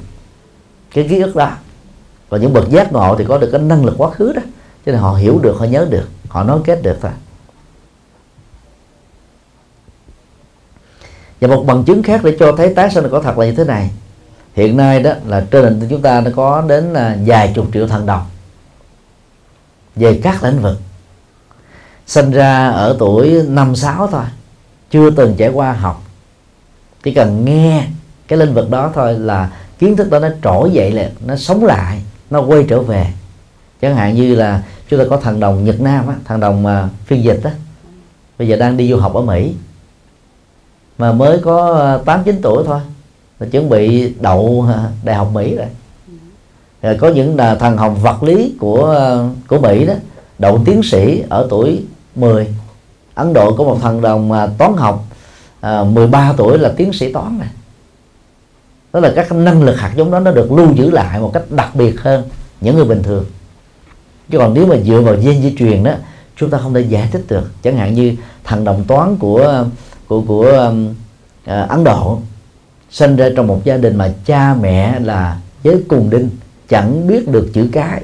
[0.95, 1.51] cái ký ức đó.
[2.29, 4.43] Và những bậc giác ngộ thì có được cái năng lực quá khứ đó,
[4.87, 7.11] cho nên họ hiểu được, họ nhớ được, họ nói kết được thôi.
[11.41, 13.65] Và một bằng chứng khác để cho thấy tái sinh có thật là như thế
[13.65, 13.91] này
[14.55, 17.87] hiện nay đó là trên nền chúng ta nó có đến là vài chục triệu
[17.87, 18.27] thần đồng
[19.97, 20.79] về các lĩnh vực.
[22.07, 24.25] Sinh ra ở tuổi năm sáu thôi
[24.91, 26.03] chưa từng trải qua học.
[27.03, 27.87] Chỉ cần nghe
[28.29, 31.65] cái lĩnh vực đó thôi là kiến thức đó nó trỗi dậy lại nó sống
[31.65, 33.07] lại nó quay trở về.
[33.81, 36.89] Chẳng hạn như là chúng ta có thằng đồng Nhật Nam á, thằng đồng mà
[37.07, 37.51] phiên dịch á.
[38.39, 39.55] Bây giờ đang đi du học ở Mỹ
[40.99, 42.81] mà mới có à, 8 9 tuổi thôi
[43.41, 44.67] là chuẩn bị đậu
[45.05, 45.67] đại học Mỹ rồi.
[46.83, 49.17] Rồi có những là thằng học vật lý của
[49.49, 49.95] của Mỹ đó
[50.39, 52.49] đậu tiến sĩ ở tuổi 10
[53.15, 55.05] Ấn Độ có một thằng đồng toán học
[55.61, 57.49] à, 13 tuổi là tiến sĩ toán này.
[58.93, 61.51] Đó là các năng lực hạt giống đó nó được lưu giữ lại một cách
[61.51, 62.23] đặc biệt hơn
[62.61, 63.25] những người bình thường.
[64.31, 65.93] Chứ còn nếu mà dựa vào gen di truyền đó
[66.37, 67.51] chúng ta không thể giải thích được.
[67.63, 69.65] Chẳng hạn như thằng đồng toán của
[70.09, 70.73] của của
[71.45, 72.19] uh, Ấn Độ
[72.91, 76.31] sinh ra trong một gia đình mà cha mẹ là giới cùng đinh
[76.69, 78.03] chẳng biết được chữ cái.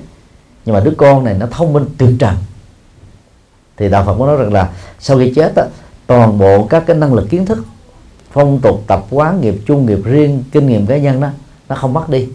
[0.65, 2.35] Nhưng mà đứa con này nó thông minh tuyệt trần.
[3.77, 4.69] Thì đạo Phật có nói rằng là
[4.99, 5.65] sau khi chết á,
[6.07, 7.59] toàn bộ các cái năng lực kiến thức
[8.33, 11.29] phong tục tập quán nghiệp chung nghiệp riêng kinh nghiệm cá nhân đó
[11.69, 12.29] nó không mất đi.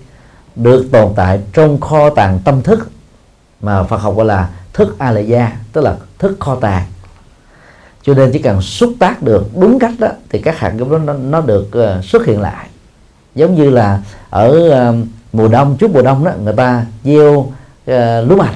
[0.56, 2.92] Được tồn tại trong kho tàng tâm thức
[3.62, 6.86] mà Phật học gọi là thức a la gia tức là thức kho tàng
[8.04, 10.98] cho nên chỉ cần xúc tác được đúng cách đó thì các hạt giống đó
[10.98, 12.68] nó, nó được uh, xuất hiện lại.
[13.36, 14.50] Giống như là ở
[14.90, 14.96] uh,
[15.34, 18.56] mùa đông trước mùa đông đó người ta gieo uh, lúa mạch.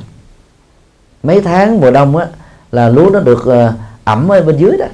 [1.23, 2.27] Mấy tháng mùa đông á
[2.71, 4.86] là lúa nó được uh, ẩm ở bên dưới đó.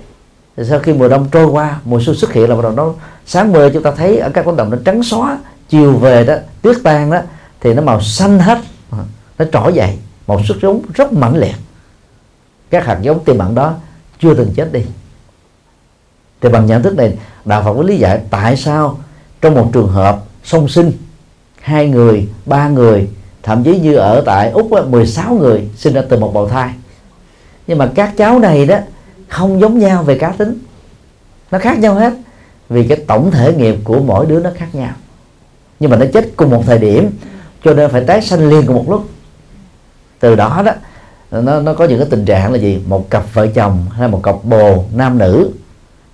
[0.58, 2.94] Thì sau khi mùa đông trôi qua mùa xuân xuất hiện là bắt đầu nó
[3.26, 5.38] sáng mưa chúng ta thấy ở các cánh đồng nó trắng xóa
[5.70, 7.20] chiều về đó tuyết tan đó
[7.62, 8.60] thì nó màu xanh hết.
[9.38, 11.56] Nó trỗi dậy một sức sống rất mãnh liệt.
[12.70, 13.74] Các hạt giống tiềm ẩn đó
[14.22, 14.82] chưa từng chết đi.
[16.42, 19.00] Thì bằng nhận thức này đạo Phật có lý giải tại sao
[19.42, 20.92] trong một trường hợp song sinh
[21.62, 23.10] hai người ba người
[23.44, 26.74] thậm chí như ở tại úc á, 16 người sinh ra từ một bào thai.
[27.68, 28.78] Nhưng mà các cháu này đó
[29.28, 30.60] không giống nhau về cá tính.
[31.52, 32.14] Nó khác nhau hết
[32.70, 34.94] vì cái tổng thể nghiệp của mỗi đứa nó khác nhau.
[35.80, 37.10] Nhưng mà nó chết cùng một thời điểm
[37.64, 39.10] cho nên phải tái sanh liền cùng một lúc.
[40.20, 40.72] Từ đó đó
[41.32, 44.24] nó nó có những cái tình trạng là gì một cặp vợ chồng hay một
[44.24, 45.52] cặp bồ nam nữ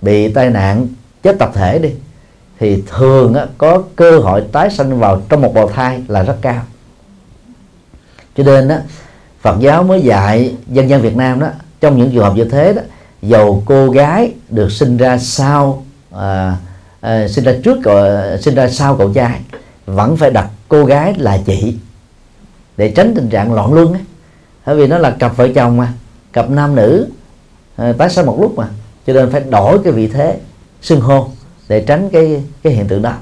[0.02, 0.86] bị tai nạn
[1.22, 1.90] chết tập thể đi
[2.60, 6.36] thì thường á, có cơ hội tái sanh vào trong một bào thai là rất
[6.40, 6.62] cao
[8.36, 8.82] cho nên á,
[9.40, 11.48] Phật giáo mới dạy dân gian Việt Nam đó
[11.80, 12.82] trong những trường hợp như thế đó
[13.22, 16.56] dầu cô gái được sinh ra sau à,
[17.00, 18.06] à, sinh ra trước cậu,
[18.40, 19.40] sinh ra sau cậu trai
[19.86, 21.76] vẫn phải đặt cô gái là chị
[22.76, 24.02] để tránh tình trạng loạn luân ấy
[24.68, 25.92] bởi vì nó là cặp vợ chồng mà
[26.32, 27.06] cặp nam nữ.
[27.76, 28.68] Ờ, tái sinh một lúc mà.
[29.06, 30.38] Cho nên phải đổi cái vị thế
[30.82, 31.28] xưng hô
[31.68, 33.12] để tránh cái cái hiện tượng đó.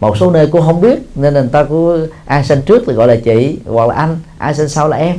[0.00, 3.08] Một số nơi cô không biết nên người ta cứ ai sinh trước thì gọi
[3.08, 5.16] là chị hoặc là anh ai sinh sau là em.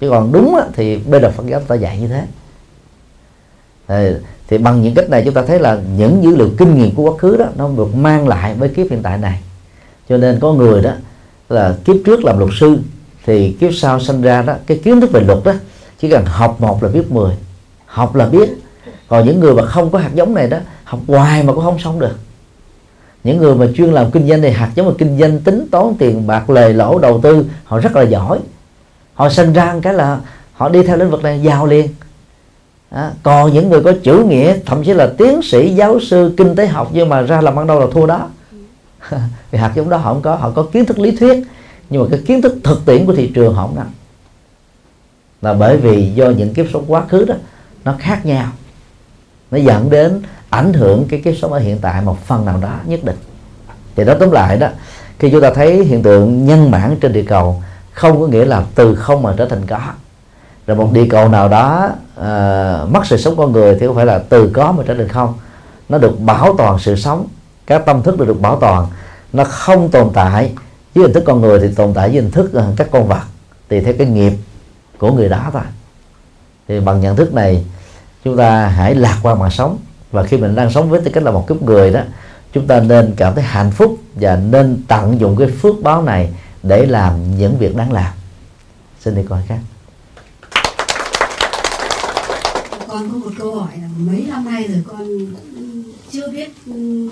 [0.00, 2.24] Chứ còn đúng á, thì bên đạo Phật giáo ta dạy như thế.
[3.88, 4.10] Thì,
[4.48, 7.10] thì bằng những cách này chúng ta thấy là những dữ liệu kinh nghiệm của
[7.10, 9.40] quá khứ đó nó được mang lại với kiếp hiện tại này.
[10.08, 10.92] Cho nên có người đó
[11.48, 12.78] là kiếp trước làm luật sư
[13.26, 15.52] thì kiếp sau sinh ra đó cái kiến thức về luật đó
[15.98, 17.34] chỉ cần học một là biết mười
[17.90, 18.48] học là biết.
[19.08, 21.78] Còn những người mà không có hạt giống này đó học hoài mà cũng không
[21.78, 22.16] xong được.
[23.24, 25.94] Những người mà chuyên làm kinh doanh này hạt giống mà kinh doanh tính toán
[25.98, 28.38] tiền bạc lề lỗ đầu tư họ rất là giỏi.
[29.14, 30.20] Họ sinh ra cái là
[30.52, 31.88] họ đi theo lĩnh vực này giàu liền.
[32.90, 36.56] À, còn những người có chữ nghĩa thậm chí là tiến sĩ giáo sư kinh
[36.56, 38.28] tế học nhưng mà ra làm ban đầu là thua đó.
[39.50, 41.46] Vì hạt giống đó họ không có họ có kiến thức lý thuyết
[41.90, 43.86] nhưng mà cái kiến thức thực tiễn của thị trường họ không nắm
[45.42, 47.34] là bởi vì do những kiếp sống quá khứ đó
[47.84, 48.46] nó khác nhau.
[49.50, 52.74] Nó dẫn đến ảnh hưởng cái kiếp sống ở hiện tại một phần nào đó
[52.86, 53.16] nhất định.
[53.96, 54.68] Thì đó tóm lại đó
[55.18, 58.64] khi chúng ta thấy hiện tượng nhân bản trên địa cầu không có nghĩa là
[58.74, 59.80] từ không mà trở thành có.
[60.66, 61.88] Rồi một địa cầu nào đó
[62.20, 65.08] uh, mất sự sống con người thì không phải là từ có mà trở thành
[65.08, 65.34] không.
[65.88, 67.26] Nó được bảo toàn sự sống.
[67.66, 68.86] Các tâm thức được bảo toàn.
[69.32, 70.52] Nó không tồn tại
[70.94, 73.22] với hình thức con người thì tồn tại với hình thức ờ, các con vật.
[73.68, 74.32] Tùy theo cái nghiệp
[74.98, 75.62] của người đó thôi.
[76.68, 77.64] Thì bằng nhận thức này,
[78.24, 79.78] chúng ta hãy lạc quan mà sống.
[80.10, 82.00] Và khi mình đang sống với tư cách là một kiếp người đó,
[82.52, 86.32] chúng ta nên cảm thấy hạnh phúc và nên tận dụng cái phước báo này
[86.62, 88.12] để làm những việc đáng làm.
[89.00, 89.58] Xin đi coi khác.
[92.88, 95.26] Con có một câu hỏi là mấy năm nay rồi con
[96.10, 97.08] chưa biết ừ,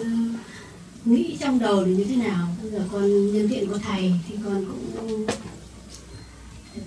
[1.09, 2.49] nghĩ trong đầu là như thế nào?
[2.62, 5.27] Bây giờ con nhân tiện có thầy thì con cũng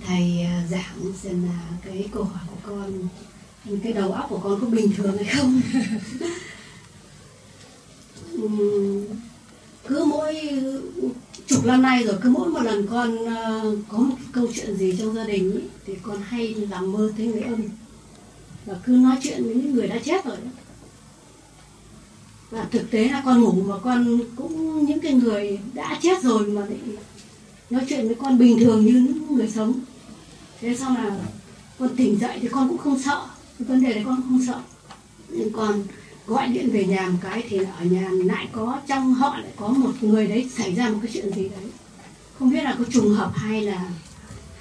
[0.06, 3.08] thầy à, giảng xem là cái câu hỏi của con
[3.84, 5.62] cái đầu óc của con có bình thường hay không?
[9.88, 10.50] Cứ mỗi
[11.48, 14.96] chục năm nay rồi cứ mỗi một lần con à, có một câu chuyện gì
[15.00, 17.62] trong gia đình ý, thì con hay làm mơ thấy người âm.
[18.66, 20.52] Và cứ nói chuyện với những người đã chết rồi đó
[22.52, 26.48] và thực tế là con ngủ mà con cũng, những cái người đã chết rồi
[26.48, 26.78] mà lại
[27.70, 29.74] nói chuyện với con bình thường như những người sống.
[30.62, 31.18] Thế sau là
[31.80, 33.26] con tỉnh dậy thì con cũng không sợ.
[33.60, 34.62] Cái vấn đề đấy con không sợ.
[35.30, 35.84] Nhưng con
[36.28, 39.68] gọi điện về nhà một cái thì ở nhà lại có, trong họ lại có
[39.68, 41.66] một người đấy, xảy ra một cái chuyện gì đấy.
[42.40, 43.92] Không biết là có trùng hợp hay là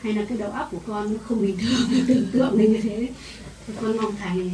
[0.01, 2.81] hay là cái đầu óc của con nó không bình thường, tưởng tượng lên như
[2.81, 3.09] thế.
[3.67, 4.51] Thì con mong thầy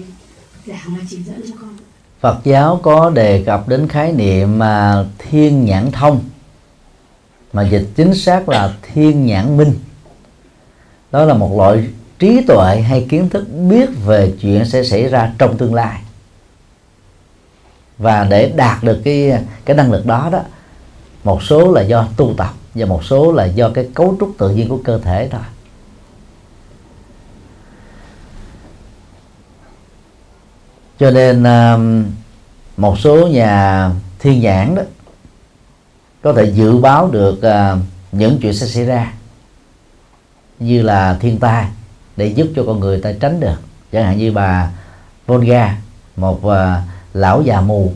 [0.66, 1.76] giảng và chỉ dẫn cho con.
[2.20, 6.20] Phật giáo có đề cập đến khái niệm mà thiên nhãn thông.
[7.52, 9.74] Mà dịch chính xác là thiên nhãn minh.
[11.12, 11.88] Đó là một loại
[12.18, 16.00] trí tuệ hay kiến thức biết về chuyện sẽ xảy ra trong tương lai.
[17.98, 19.32] Và để đạt được cái
[19.64, 20.40] cái năng lực đó đó,
[21.24, 24.50] một số là do tu tập và một số là do cái cấu trúc tự
[24.50, 25.40] nhiên của cơ thể thôi.
[30.98, 32.04] Cho nên um,
[32.76, 34.82] một số nhà thiên nhãn đó
[36.22, 37.78] có thể dự báo được uh,
[38.12, 39.12] những chuyện sẽ xảy ra
[40.58, 41.66] như là thiên tai
[42.16, 43.56] để giúp cho con người ta tránh được.
[43.92, 44.70] Chẳng hạn như bà
[45.26, 45.78] Volga
[46.16, 46.54] một uh,
[47.14, 47.92] lão già mù.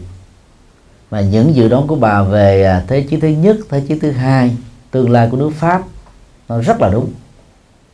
[1.11, 4.11] Mà những dự đoán của bà về à, thế chiến thứ nhất thế chiến thứ
[4.11, 4.57] hai
[4.91, 5.83] tương lai của nước Pháp
[6.49, 7.13] nó rất là đúng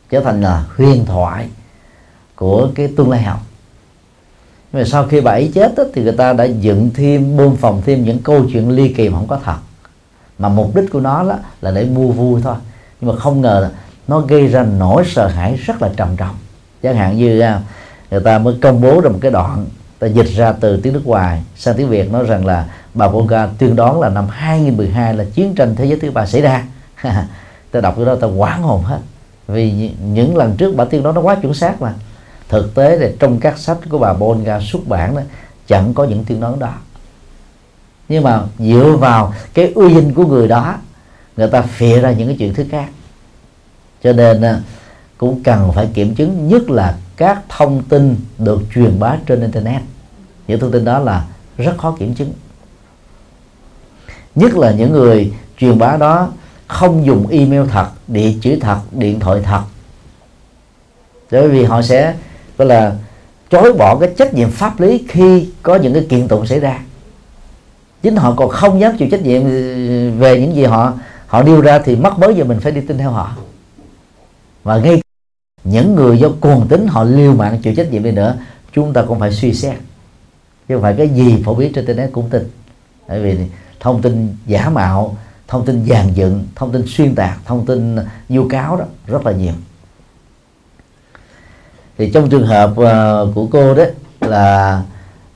[0.09, 1.49] trở thành là huyền thoại
[2.35, 3.39] của cái tương lai học
[4.73, 7.81] mà sau khi bà ấy chết đó, thì người ta đã dựng thêm bơm phòng
[7.85, 9.57] thêm những câu chuyện ly kỳ mà không có thật.
[10.39, 12.55] Mà mục đích của nó đó là để mua vui thôi.
[13.01, 13.69] Nhưng mà không ngờ là
[14.07, 16.35] nó gây ra nỗi sợ hãi rất là trầm trọng.
[16.83, 17.61] Chẳng hạn như à,
[18.11, 19.65] người ta mới công bố ra một cái đoạn
[19.99, 23.47] ta dịch ra từ tiếng nước ngoài sang tiếng Việt nói rằng là bà Volga
[23.57, 26.63] tuyên đoán là năm 2012 là chiến tranh thế giới thứ ba xảy ra.
[27.71, 28.99] Ta đọc cái đó ta quảng hồn hết.
[29.47, 31.93] Vì những lần trước bà tiên đoán nó quá chuẩn xác mà
[32.49, 35.21] thực tế thì trong các sách của bà Bonga xuất bản đó,
[35.67, 36.73] chẳng có những tuyên đoán đó.
[38.09, 40.75] Nhưng mà dựa vào cái uy danh của người đó,
[41.37, 42.89] người ta phịa ra những cái chuyện thứ khác.
[44.03, 44.61] Cho nên à,
[45.17, 49.81] cũng cần phải kiểm chứng nhất là các thông tin được truyền bá trên internet.
[50.47, 51.25] Những thông tin đó là
[51.57, 52.33] rất khó kiểm chứng.
[54.35, 56.29] Nhất là những người truyền bá đó
[56.67, 59.61] không dùng email thật, địa chỉ thật, điện thoại thật.
[61.31, 62.15] Bởi vì họ sẽ
[62.57, 62.95] tức là
[63.49, 66.79] chối bỏ cái trách nhiệm pháp lý khi có những cái kiện tụng xảy ra.
[68.01, 70.93] Chính họ còn không dám chịu trách nhiệm ừ, về những gì họ
[71.27, 73.35] họ nêu ra thì mất mới giờ mình phải đi tin theo họ.
[74.63, 75.01] Và ngay
[75.63, 78.37] những người do cuồng tính họ liều mạng chịu trách nhiệm đi nữa,
[78.73, 79.75] chúng ta cũng phải suy xét.
[80.67, 82.43] Chứ không phải cái gì phổ biến trên internet cũng tin.
[83.07, 83.37] Bởi vì
[83.79, 87.97] thông tin giả mạo, thông tin dàn dựng, thông tin xuyên tạc, thông tin
[88.29, 89.53] vu cáo đó, rất là nhiều
[91.97, 93.91] thì trong trường hợp uh, của cô đấy
[94.21, 94.81] là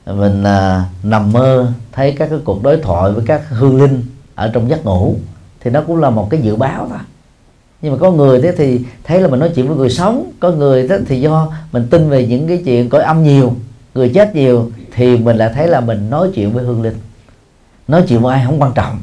[0.06, 4.04] mình uh, nằm mơ thấy các cái cuộc đối thoại với các hương linh
[4.36, 5.16] ở trong giấc ngủ
[5.60, 7.00] thì nó cũng là một cái dự báo thôi.
[7.82, 10.52] Nhưng mà có người thế thì thấy là mình nói chuyện với người sống có
[10.52, 13.54] người thế thì do mình tin về những cái chuyện cõi âm nhiều
[13.94, 16.96] người chết nhiều thì mình lại thấy là mình nói chuyện với hương linh.
[17.88, 19.00] Nói chuyện với ai không quan trọng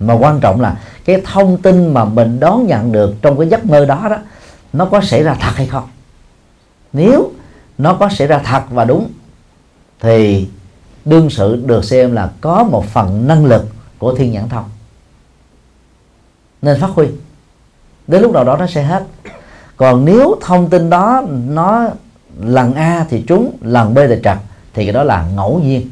[0.00, 3.66] mà quan trọng là cái thông tin mà mình đón nhận được trong cái giấc
[3.66, 4.16] mơ đó đó
[4.72, 5.84] nó có xảy ra thật hay không?
[6.94, 7.30] Nếu
[7.78, 9.10] nó có xảy ra thật và đúng,
[10.00, 10.48] thì
[11.04, 13.66] đương sự được xem là có một phần năng lực
[13.98, 14.64] của thiên nhãn thông.
[16.62, 17.06] Nên phát huy.
[18.06, 19.04] Đến lúc nào đó nó sẽ hết.
[19.76, 21.88] Còn nếu thông tin đó nó
[22.40, 24.36] lần A thì trúng, lần B thì trật,
[24.74, 25.90] thì cái đó là ngẫu nhiên.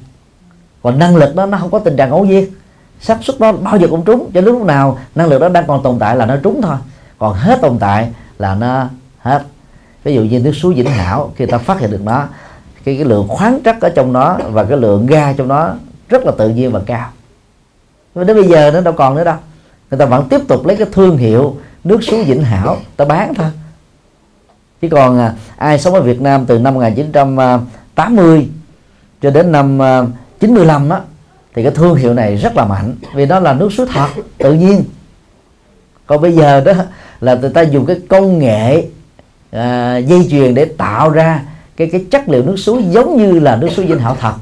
[0.83, 2.47] Còn năng lực đó, nó không có tình trạng ngẫu nhiên.
[3.01, 5.83] Xác suất đó bao giờ cũng trúng, cho lúc nào năng lực đó đang còn
[5.83, 6.77] tồn tại là nó trúng thôi.
[7.19, 8.89] Còn hết tồn tại là nó
[9.19, 9.43] hết
[10.05, 12.27] ví dụ như nước suối vĩnh hảo khi ta phát hiện được nó
[12.85, 15.75] cái, cái lượng khoáng chất ở trong nó và cái lượng ga trong nó
[16.09, 17.09] rất là tự nhiên và cao.
[18.15, 19.37] Nhưng đến bây giờ nó đâu còn nữa đâu.
[19.91, 23.35] Người ta vẫn tiếp tục lấy cái thương hiệu nước suối vĩnh hảo ta bán
[23.35, 23.47] thôi.
[24.83, 28.49] Chứ còn à, ai sống ở Việt Nam từ năm 1980
[29.23, 30.03] cho đến năm à,
[30.41, 31.01] 95 đó
[31.55, 34.55] thì cái thương hiệu này rất là mạnh vì đó là nước suối thật tự
[34.55, 34.85] nhiên.
[36.07, 36.73] Còn bây giờ đó
[37.21, 38.85] là người ta dùng cái công nghệ
[39.53, 41.43] à, dây chuyền để tạo ra
[41.77, 44.35] cái cái chất liệu nước suối giống như là nước suối dinh hảo thật.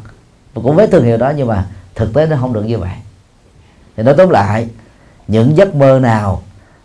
[0.55, 2.91] Và cũng với thương hiệu đó nhưng mà thực tế nó không được như vậy.
[3.97, 4.69] Thì nói tóm lại
[5.29, 6.43] những giấc mơ nào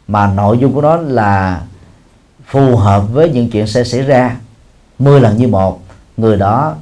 [0.07, 1.61] mà nội dung của nó là
[2.45, 4.37] phù hợp với những chuyện sẽ xảy ra?
[4.99, 5.79] 10 lần như một
[6.17, 6.75] người đó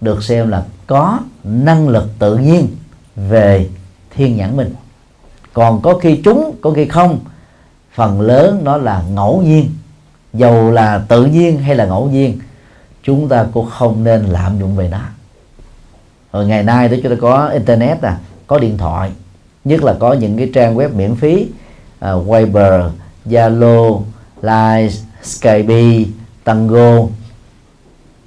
[0.00, 2.68] được xem là có năng lực tự nhiên
[3.16, 3.68] về
[4.10, 4.74] thiên nhãn mình.
[5.52, 7.18] Còn có khi chúng có khi không
[7.94, 9.70] phần lớn nó là ngẫu nhiên
[10.36, 12.38] dầu là tự nhiên hay là ngẫu nhiên
[13.02, 15.00] chúng ta cũng không nên lạm dụng về nó.
[16.32, 19.10] Rồi ngày nay đó chúng ta có internet à có điện thoại
[19.64, 21.46] nhất là có những cái trang web miễn phí
[22.04, 22.82] uh, Viber,
[23.26, 24.02] Zalo,
[24.42, 26.10] Line, Skype,
[26.44, 27.06] Tango.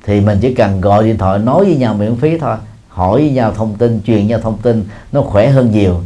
[0.06, 2.58] Thì mình chỉ cần gọi điện thoại nói với nhau miễn phí thôi
[2.90, 6.02] hỏi với nhau thông tin truyền nhau thông tin nó khỏe hơn nhiều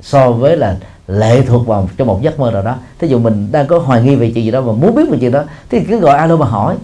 [0.00, 0.76] so với là
[1.08, 2.76] lệ thuộc vào trong một giấc mơ nào đó.
[2.98, 5.18] Thí dụ mình đang có hoài nghi về chuyện gì đó và muốn biết về
[5.20, 6.76] chuyện đó thì cứ gọi alo mà hỏi.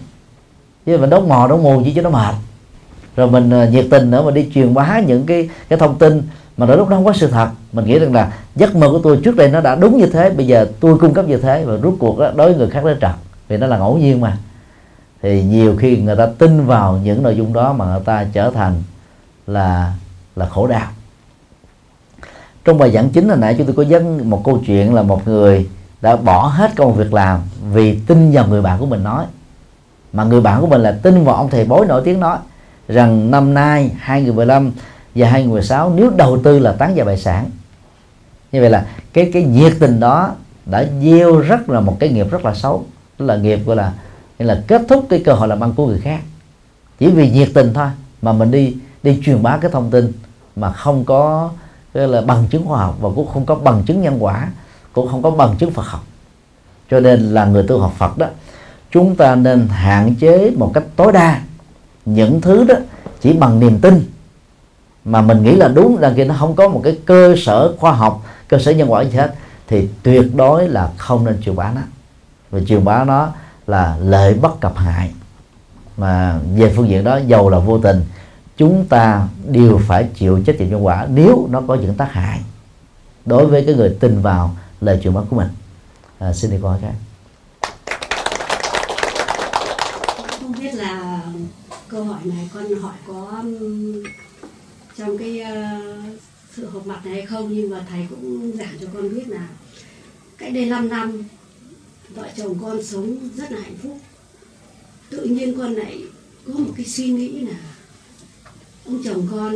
[0.86, 2.34] Chứ mình đốt mò đốt mù chỉ cho nó mệt.
[3.16, 6.22] Rồi mình à, nhiệt tình nữa mà đi truyền bá những cái cái thông tin
[6.56, 7.48] mà đôi lúc đó không có sự thật.
[7.72, 10.30] Mình nghĩ rằng là giấc mơ của tôi trước đây nó đã đúng như thế
[10.30, 12.84] bây giờ tôi cung cấp như thế và rút cuộc đó, đối với người khác
[12.84, 13.10] nó trật
[13.48, 14.36] vì nó là ngẫu nhiên mà.
[15.22, 18.50] Thì nhiều khi người ta tin vào những nội dung đó mà người ta trở
[18.50, 18.82] thành
[19.46, 19.92] là
[20.36, 20.86] là khổ đau
[22.64, 25.28] trong bài giảng chính hồi nãy chúng tôi có dẫn một câu chuyện là một
[25.28, 25.68] người
[26.00, 27.40] đã bỏ hết công việc làm
[27.72, 29.24] vì tin vào người bạn của mình nói.
[30.12, 32.38] Mà người bạn của mình là tin vào ông thầy bói nổi tiếng nói
[32.88, 34.72] rằng năm nay 2015
[35.14, 37.50] và 2016 nếu đầu tư là tán gia bại sản.
[38.52, 40.30] Như vậy là cái cái nhiệt tình đó
[40.66, 42.84] đã gieo rất là một cái nghiệp rất là xấu.
[43.18, 43.92] Đó là nghiệp gọi là,
[44.38, 46.20] nghĩa là kết thúc cái cơ hội làm ăn của người khác.
[46.98, 47.88] Chỉ vì nhiệt tình thôi
[48.22, 50.12] mà mình đi đi truyền bá cái thông tin
[50.56, 51.50] mà không có
[51.94, 54.48] cái là bằng chứng khoa học và cũng không có bằng chứng nhân quả,
[54.92, 56.04] cũng không có bằng chứng Phật học.
[56.90, 58.26] Cho nên là người tu học Phật đó,
[58.90, 61.40] chúng ta nên hạn chế một cách tối đa
[62.04, 62.74] những thứ đó
[63.20, 64.10] chỉ bằng niềm tin.
[65.04, 67.92] Mà mình nghĩ là đúng là khi nó không có một cái cơ sở khoa
[67.92, 69.34] học, cơ sở nhân quả gì hết,
[69.68, 71.80] thì tuyệt đối là không nên truyền bá nó.
[72.50, 73.28] Và truyền bá nó
[73.66, 75.10] là lợi bất cập hại.
[75.96, 78.04] Mà về phương diện đó giàu là vô tình
[78.60, 82.40] chúng ta đều phải chịu trách nhiệm nhân quả nếu nó có những tác hại
[83.24, 85.48] đối với cái người tin vào lời truyền bá của mình.
[86.18, 86.92] À, xin đi qua cái
[90.40, 91.22] không biết là
[91.88, 93.42] câu hỏi này con hỏi có
[94.98, 96.20] trong cái uh,
[96.56, 99.48] sự họp mặt này hay không nhưng mà thầy cũng giảng cho con biết là
[100.38, 101.24] cách đây 5 năm
[102.08, 103.98] vợ chồng con sống rất là hạnh phúc.
[105.10, 106.02] Tự nhiên con lại
[106.46, 107.56] có một cái suy nghĩ là
[108.90, 109.54] ông chồng con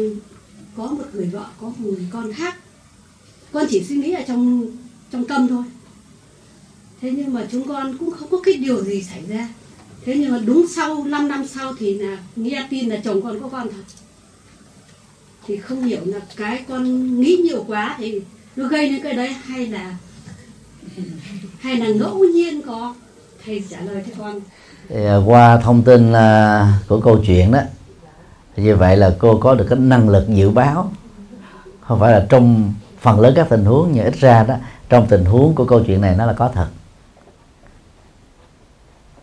[0.77, 2.57] có một người vợ có một người con khác.
[3.53, 4.67] Con chỉ suy nghĩ ở trong
[5.13, 5.65] trong tâm thôi.
[7.01, 9.49] Thế nhưng mà chúng con cũng không có cái điều gì xảy ra.
[10.05, 13.41] Thế nhưng mà đúng sau 5 năm sau thì là nghe tin là chồng con
[13.41, 13.85] có con thật.
[15.47, 18.21] Thì không hiểu là cái con nghĩ nhiều quá thì
[18.57, 19.97] nó gây đến cái đấy hay là
[21.59, 22.95] hay là ngẫu nhiên có?
[23.45, 24.41] Thầy trả lời cho con.
[24.89, 27.61] Thì, à, qua thông tin à, của câu chuyện đó
[28.57, 30.91] như vậy là cô có được cái năng lực dự báo.
[31.81, 34.55] Không phải là trong phần lớn các tình huống nhưng ít ra đó
[34.89, 36.67] trong tình huống của câu chuyện này nó là có thật.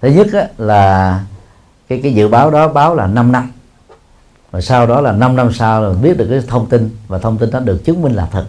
[0.02, 1.24] Thứ nhất á, là
[1.88, 3.52] cái cái dự báo đó báo là 5 năm.
[4.52, 7.38] Và sau đó là 5 năm sau là biết được cái thông tin và thông
[7.38, 8.46] tin đó được chứng minh là thật.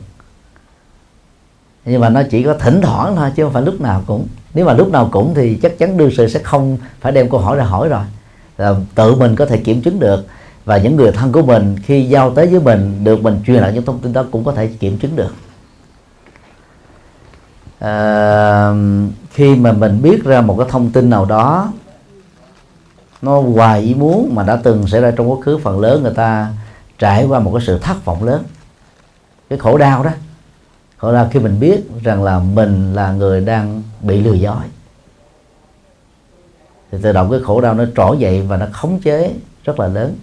[1.85, 4.27] Nhưng mà nó chỉ có thỉnh thoảng thôi chứ không phải lúc nào cũng.
[4.55, 7.41] Nếu mà lúc nào cũng thì chắc chắn đương sự sẽ không phải đem câu
[7.41, 8.03] hỏi ra hỏi rồi.
[8.59, 10.27] Là tự mình có thể kiểm chứng được
[10.65, 13.73] và những người thân của mình khi giao tới với mình được mình truyền lại
[13.73, 15.35] những thông tin đó cũng có thể kiểm chứng được.
[17.79, 18.73] À,
[19.31, 21.73] khi mà mình biết ra một cái thông tin nào đó
[23.23, 26.15] nó ngoài ý muốn mà đã từng xảy ra trong quá khứ phần lớn người
[26.15, 26.49] ta
[26.99, 28.45] trải qua một cái sự thất vọng lớn.
[29.51, 30.11] Cái khổ đau đó.
[30.97, 34.65] Khổ đau khi mình biết rằng là mình là người đang bị lừa dối.
[36.91, 39.35] Thì tự động cái khổ đau nó trỗi dậy và nó khống chế
[39.65, 40.17] rất là lớn.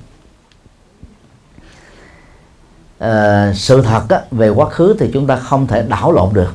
[2.99, 6.53] Ờ, sự thật á, về quá khứ thì chúng ta không thể đảo lộn được.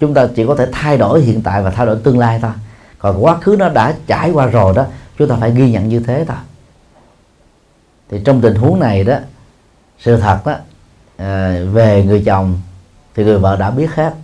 [0.00, 2.50] Chúng ta chỉ có thể thay đổi hiện tại và thay đổi tương lai thôi.
[2.98, 4.84] Còn quá khứ nó đã trải qua rồi đó
[5.18, 6.36] chúng ta phải ghi nhận như thế thôi.
[8.10, 9.16] Thì trong tình huống này đó
[9.98, 10.58] sự thật đó à,
[11.16, 12.60] ờ, về người chồng
[13.14, 14.14] thì người vợ đã biết hết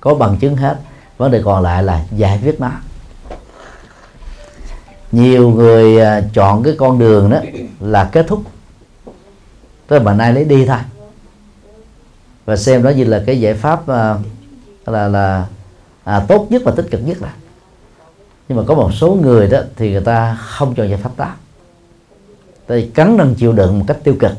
[0.00, 0.76] có bằng chứng hết.
[1.16, 2.70] Vấn đề còn lại là giải quyết nó.
[5.12, 7.38] Nhiều người ờ, chọn cái con đường đó
[7.80, 8.42] là kết thúc
[9.92, 10.78] với là bà nay lấy đi thôi.
[12.44, 14.14] Và xem đó như là cái giải pháp à,
[14.86, 15.46] là là
[16.04, 17.32] à, tốt nhất và tích cực nhất là
[18.48, 21.30] nhưng mà có một số người đó thì người ta không chọn giải pháp đó.
[22.66, 24.32] Tại cắn răng chịu đựng một cách tiêu cực.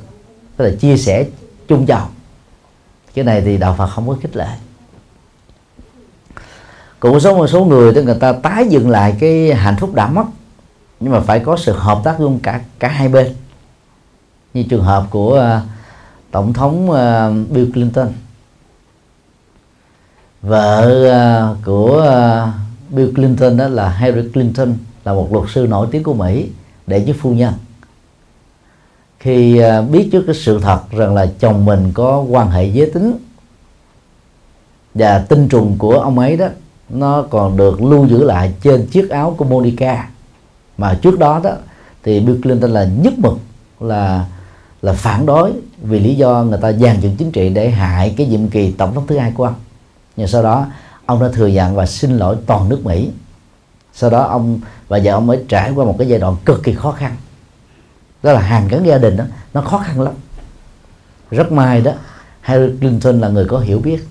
[0.57, 1.25] Tức là chia sẻ
[1.67, 2.07] chung chồng
[3.13, 4.47] cái này thì đạo Phật không có khích lệ.
[6.99, 10.07] Cũng số một số người thì người ta tái dựng lại cái hạnh phúc đã
[10.07, 10.25] mất.
[10.99, 13.35] Nhưng mà phải có sự hợp tác luôn cả cả hai bên
[14.53, 15.69] như trường hợp của uh,
[16.31, 18.07] tổng thống uh, Bill Clinton.
[20.41, 25.87] Vợ uh, của uh, Bill Clinton đó là Hillary Clinton là một luật sư nổi
[25.91, 26.49] tiếng của Mỹ
[26.87, 27.53] để chức phu nhân.
[29.19, 33.17] Khi biết trước cái sự thật rằng là chồng mình có quan hệ giới tính
[34.93, 36.47] và tinh trùng của ông ấy đó
[36.89, 40.09] nó còn được lưu giữ lại trên chiếc áo của Monica.
[40.77, 41.51] Mà trước đó đó
[42.03, 43.37] thì Bill Clinton là nhất mực
[43.79, 44.25] là
[44.83, 48.27] là phản đối vì lý do người ta dàn dựng chính trị để hại cái
[48.27, 49.55] nhiệm kỳ tổng thống thứ hai của ông.
[50.15, 50.65] Nhưng sau đó,
[51.05, 53.09] ông đã thừa nhận và xin lỗi toàn nước Mỹ.
[53.93, 56.73] Sau đó ông và vợ ông mới trải qua một cái giai đoạn cực kỳ
[56.73, 57.15] khó khăn.
[58.23, 59.23] Đó là hàng gắn gia đình đó,
[59.53, 60.13] nó khó khăn lắm.
[61.31, 61.91] Rất may đó,
[62.43, 64.07] Hillary Clinton là người có hiểu biết,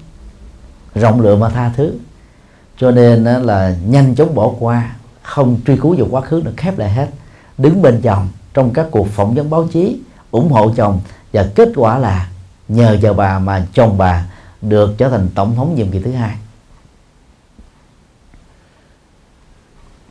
[0.95, 1.95] rộng lượng mà tha thứ.
[2.79, 6.55] Cho nên đó là nhanh chóng bỏ qua, không truy cứu vào quá khứ được
[6.57, 7.09] khép lại hết,
[7.59, 9.99] đứng bên chồng trong các cuộc phỏng vấn báo chí
[10.33, 11.01] ủng hộ chồng.
[11.33, 12.29] Và kết quả là
[12.69, 14.27] nhờ vào bà mà chồng bà
[14.63, 16.37] được trở thành tổng thống nhiệm kỳ thứ hai.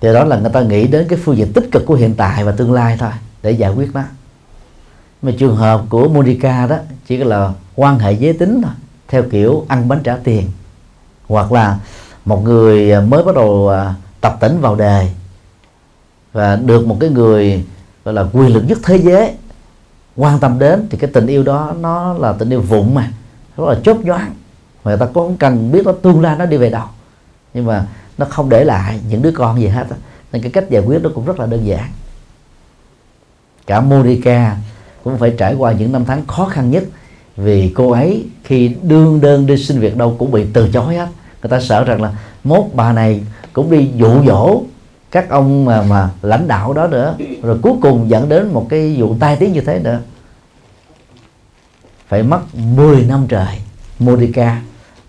[0.01, 2.43] Thì đó là người ta nghĩ đến cái phương diện tích cực của hiện tại
[2.43, 3.11] và tương lai thôi,
[3.43, 4.03] để giải quyết nó.
[5.21, 8.71] Mà trường hợp của Monica đó, chỉ là quan hệ giới tính thôi,
[9.07, 10.51] theo kiểu ăn bánh trả tiền.
[11.27, 11.79] Hoặc là
[12.25, 15.09] một người mới bắt đầu à, tập tỉnh vào đề
[16.33, 17.65] và được một cái người,
[18.05, 19.33] gọi là quyền lực nhất thế giới
[20.15, 23.11] quan tâm đến thì cái tình yêu đó nó là tình yêu vụng mà,
[23.57, 24.33] rất là chốt nhoáng.
[24.83, 26.85] Người ta cũng cần biết nó tương lai nó đi về đâu.
[27.53, 27.85] Nhưng mà
[28.17, 29.87] nó không để lại những đứa con gì hết
[30.31, 31.89] nên cái cách giải quyết nó cũng rất là đơn giản.
[33.67, 34.57] Cả Monica
[35.03, 36.83] cũng phải trải qua những năm tháng khó khăn nhất
[37.37, 41.07] vì cô ấy khi đương đơn đi xin việc đâu cũng bị từ chối hết.
[41.43, 42.11] Người ta sợ rằng là
[42.43, 44.61] mốt bà này cũng đi dụ dỗ
[45.11, 48.95] các ông mà mà lãnh đạo đó nữa, rồi cuối cùng dẫn đến một cái
[48.99, 49.99] vụ tai tiếng như thế nữa.
[52.07, 53.61] Phải mất 10 năm trời
[53.99, 54.61] Monica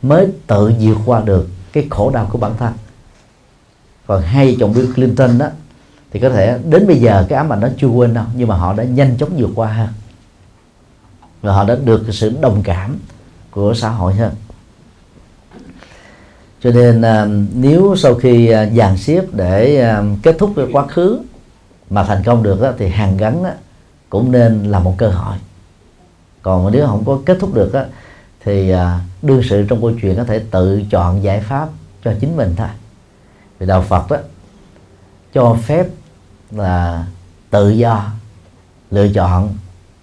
[0.02, 2.72] mới tự vượt qua được cái khổ đau của bản thân.
[4.06, 5.46] Còn hai chồng Bill Clinton đó,
[6.10, 8.56] thì có thể đến bây giờ cái ám ảnh đó chưa quên đâu, nhưng mà
[8.56, 9.88] họ đã nhanh chóng vượt qua hơn.
[11.42, 12.96] Và họ đã được sự đồng cảm
[13.50, 14.32] của xã hội hơn
[16.62, 20.86] cho nên à, nếu sau khi à, dàn xếp để à, kết thúc cái quá
[20.86, 21.20] khứ
[21.90, 23.44] mà thành công được thì hàng gắn
[24.10, 25.36] cũng nên là một cơ hội.
[26.42, 27.72] Còn nếu không có kết thúc được
[28.44, 28.72] thì
[29.22, 31.68] đương sự trong câu chuyện có thể tự chọn giải pháp
[32.04, 32.68] cho chính mình thôi.
[33.58, 34.16] Vì đạo Phật đó
[35.34, 35.86] cho phép
[36.50, 37.06] là
[37.50, 38.10] tự do
[38.90, 39.48] lựa chọn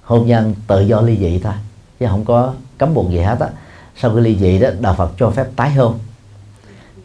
[0.04, 1.54] hôn nhân tự do ly dị thôi,
[2.00, 3.48] chứ không có cấm buộc gì hết á.
[3.96, 6.00] Sau khi ly dị đó, đạo Phật cho phép tái hôn.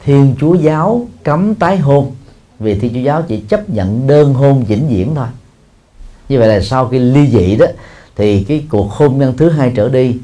[0.05, 2.13] Thiên Chúa giáo cấm tái hôn.
[2.59, 5.27] Vì Thiên Chúa giáo chỉ chấp nhận đơn hôn vĩnh viễn thôi.
[6.29, 7.67] Như vậy là sau khi ly dị đó,
[8.17, 10.19] thì cái cuộc hôn nhân thứ hai trở đi,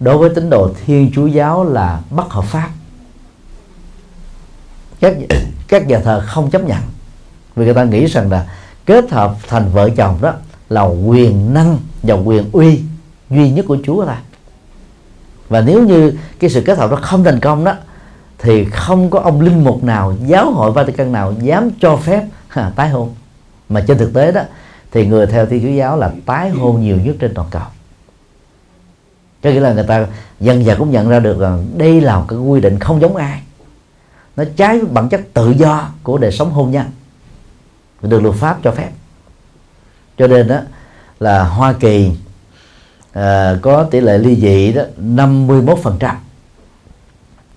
[0.00, 2.70] đối với tín đồ Thiên Chúa giáo là bất hợp pháp.
[5.00, 5.16] Các
[5.68, 6.80] các nhà thờ không chấp nhận.
[7.56, 8.46] Vì người ta nghĩ rằng là
[8.86, 10.34] kết hợp thành vợ chồng đó
[10.68, 12.80] là quyền năng và quyền uy
[13.30, 14.18] duy nhất của Chúa ta
[15.48, 17.74] và nếu như cái sự kết hợp đó không thành công đó
[18.38, 22.72] thì không có ông linh mục nào giáo hội Vatican nào dám cho phép ha,
[22.76, 23.14] tái hôn.
[23.68, 24.42] Mà trên thực tế đó
[24.92, 27.62] thì người theo Thiên Chúa giáo là tái hôn nhiều nhất trên toàn cầu.
[29.42, 30.06] Có nghĩa là người ta
[30.40, 33.16] dần dần cũng nhận ra được rằng đây là một cái quy định không giống
[33.16, 33.42] ai.
[34.36, 36.86] Nó trái với bản chất tự do của đời sống hôn nhân.
[38.02, 38.90] Được luật pháp cho phép.
[40.18, 40.60] Cho nên đó
[41.20, 42.10] là Hoa Kỳ
[43.12, 46.16] à, có tỷ lệ ly dị đó 51 phần trăm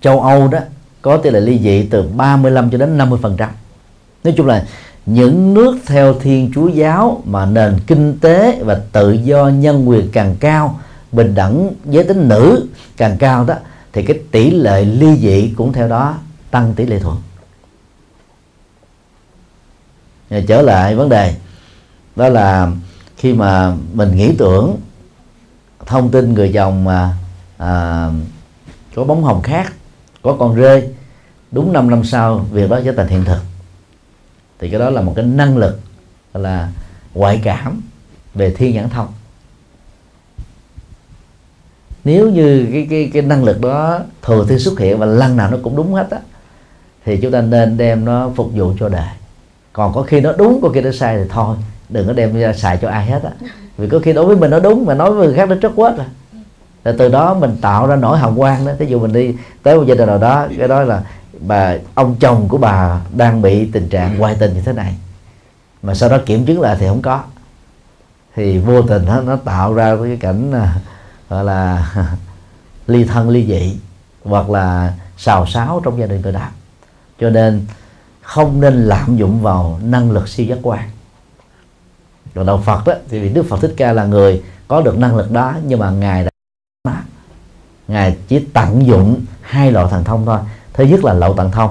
[0.00, 0.58] châu Âu đó
[1.02, 3.50] có tỷ lệ ly dị từ 35 cho đến 50 phần trăm.
[4.24, 4.64] Nói chung là
[5.06, 10.10] những nước theo Thiên Chúa giáo mà nền kinh tế và tự do nhân quyền
[10.12, 10.80] càng cao
[11.12, 13.54] bình đẳng giới tính nữ càng cao đó
[13.92, 16.14] thì cái tỷ lệ ly dị cũng theo đó
[16.50, 17.16] tăng tỷ lệ thuận.
[20.30, 21.34] Rồi trở lại vấn đề
[22.16, 22.70] đó là
[23.16, 24.76] khi mà mình nghĩ tưởng
[25.86, 27.16] thông tin người chồng mà
[27.58, 28.08] à,
[28.94, 29.72] có bóng hồng khác
[30.22, 30.88] có con rơi
[31.52, 33.40] đúng 5 năm sau việc đó trở thành hiện thực.
[34.58, 35.80] Thì cái đó là một cái năng lực
[36.34, 36.68] là
[37.14, 37.82] ngoại cảm
[38.34, 39.08] về thiên nhãn thông.
[42.04, 45.50] Nếu như cái cái cái năng lực đó thường thì xuất hiện và lần nào
[45.50, 46.18] nó cũng đúng hết á,
[47.04, 49.08] thì chúng ta nên đem nó phục vụ cho đời.
[49.72, 51.56] Còn có khi nó đúng, có khi nó sai thì thôi,
[51.88, 53.30] đừng có đem ra xài cho ai hết á.
[53.76, 55.72] Vì có khi đối với mình nó đúng mà nói với người khác nó rất
[55.76, 56.06] quết rồi
[56.84, 58.72] rồi từ đó mình tạo ra nỗi hào quang đó.
[58.78, 61.02] Ví dụ mình đi tới một gia đình nào đó cái đó là
[61.40, 64.96] bà ông chồng của bà đang bị tình trạng ngoại tình như thế này.
[65.82, 67.22] Mà sau đó kiểm chứng lại thì không có.
[68.34, 70.74] Thì vô tình nó, nó tạo ra cái cảnh à,
[71.28, 71.92] gọi là
[72.86, 73.76] ly thân ly dị
[74.24, 76.48] hoặc là xào xáo trong gia đình người đó
[77.20, 77.66] cho nên
[78.22, 80.90] không nên lạm dụng vào năng lực siêu giác quan.
[82.34, 85.30] Còn đạo Phật đó thì Đức Phật Thích Ca là người có được năng lực
[85.30, 86.30] đó nhưng mà ngài đã
[87.90, 90.38] ngài chỉ tận dụng hai loại thần thông thôi.
[90.72, 91.70] Thứ nhất là lậu tận thông.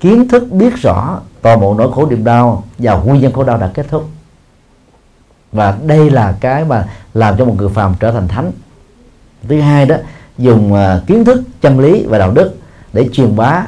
[0.00, 3.58] Kiến thức biết rõ toàn bộ nỗi khổ niềm đau và nguyên nhân khổ đau
[3.58, 4.08] đã kết thúc.
[5.52, 8.52] Và đây là cái mà làm cho một người phàm trở thành thánh.
[9.48, 9.96] Thứ hai đó
[10.38, 12.54] dùng uh, kiến thức chân lý và đạo đức
[12.92, 13.66] để truyền bá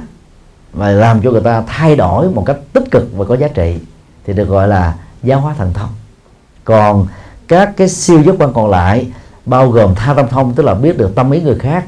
[0.73, 3.79] và làm cho người ta thay đổi một cách tích cực và có giá trị
[4.27, 5.91] thì được gọi là giáo hóa thần thông.
[6.65, 7.07] Còn
[7.49, 9.07] các cái siêu giác quan còn lại
[9.47, 11.87] bao gồm tha tâm thông tức là biết được tâm ý người khác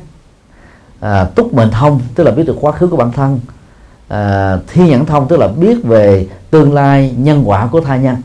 [1.00, 3.40] à, túc mệnh thông tức là biết được quá khứ của bản thân
[4.08, 8.16] à, thi nhãn thông tức là biết về tương lai nhân quả của tha nhân.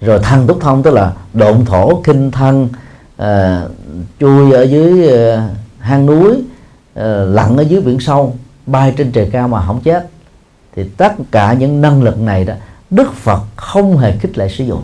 [0.00, 2.68] Rồi thần túc thông tức là độn thổ kinh thân
[3.16, 3.62] à,
[4.20, 6.44] chui ở dưới à, hang núi
[6.94, 8.36] à, lặn ở dưới biển sâu
[8.66, 10.08] bay trên trời cao mà không chết.
[10.76, 12.54] Thì tất cả những năng lực này đó
[12.90, 14.82] Đức Phật không hề khích lệ sử dụng.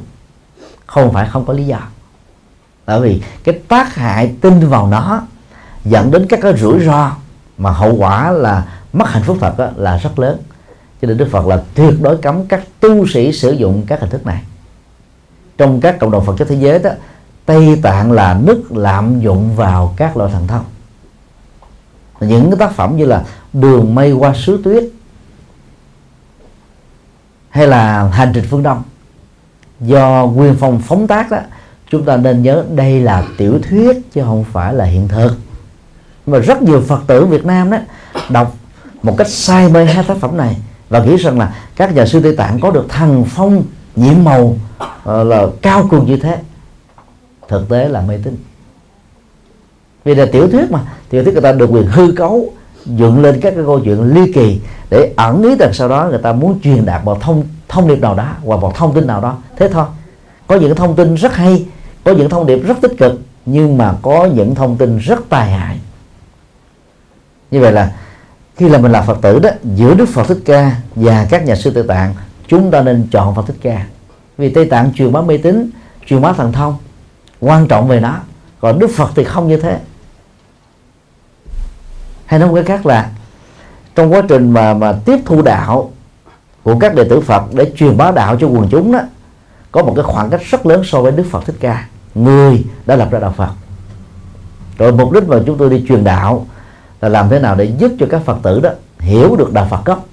[0.86, 1.78] Không phải không có lý do
[2.87, 5.22] bởi vì cái tác hại tin vào nó
[5.85, 7.12] dẫn đến các cái rủi ro
[7.59, 10.39] mà hậu quả là mất hạnh phúc thật đó, là rất lớn.
[11.03, 14.11] Cho nên Đức Phật là tuyệt đối cấm các tu sĩ sử dụng các hình
[14.11, 14.43] thức này.
[15.59, 16.91] Trong các cộng đồng Phật giáo thế giới đó
[17.47, 20.64] Tây Tạng là nước lạm dụng vào các loại thần thông.
[22.20, 24.85] Những cái tác phẩm như là đường mây qua sứ tuyết
[27.49, 28.82] hay là hành trình phương đông
[29.80, 31.39] do nguyên phong phóng tác đó
[31.95, 35.30] chúng ta nên nhớ đây là tiểu thuyết chứ không phải là hiện thực.
[36.26, 37.78] Mà rất nhiều phật tử việt nam đó
[38.28, 38.57] đọc
[39.03, 40.57] một cách sai mê hai tác phẩm này
[40.88, 43.62] và nghĩ rằng là các nhà sư tây tạng có được thần phong
[43.97, 44.57] nhiễm màu
[45.05, 46.38] ờ, là cao cường như thế.
[47.49, 48.36] Thực tế là mê tín.
[50.05, 50.80] Vì là tiểu thuyết mà,
[51.11, 52.53] tiểu thuyết người ta được quyền hư cấu,
[52.86, 56.22] dựng lên các cái câu chuyện ly kỳ để ẩn ý rằng sau đó người
[56.22, 59.20] ta muốn truyền đạt một thông thông điệp nào đó hoặc một thông tin nào
[59.20, 59.36] đó.
[59.57, 59.86] Thế thôi.
[60.47, 61.66] Có những thông tin rất hay
[62.05, 65.50] có những thông điệp rất tích cực, nhưng mà có những thông tin rất tai
[65.50, 65.78] hại.
[67.50, 67.92] Như vậy là,
[68.57, 71.57] khi là mình là phật tử đó, giữa đức phật thích ca và các nhà
[71.57, 72.14] sư tây tạng,
[72.48, 73.86] chúng ta nên chọn phật thích ca.
[74.38, 75.70] Vì tây tạng truyền bá mê tín,
[76.07, 76.76] truyền bá thần thông,
[77.40, 78.16] quan trọng về nó.
[78.61, 79.78] Còn đức phật thì không như thế.
[82.26, 83.11] Hay nói một cái khác là,
[83.94, 85.90] trong quá trình mà mà tiếp thu đạo
[86.62, 89.00] của các đệ tử Phật để truyền bá đạo cho quần chúng đó,
[89.72, 92.96] có một cái khoảng cách rất lớn so với Đức Phật Thích Ca người đã
[92.96, 93.50] lập ra đạo Phật.
[94.78, 96.46] Rồi mục đích mà chúng tôi đi truyền đạo
[97.00, 99.84] là làm thế nào để giúp cho các Phật tử đó hiểu được đạo Phật
[99.84, 100.06] gốc,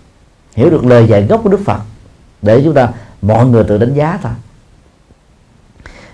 [0.54, 1.80] hiểu được lời dạy gốc của Đức Phật,
[2.42, 2.90] để chúng ta,
[3.22, 4.32] mọi người tự đánh giá thôi.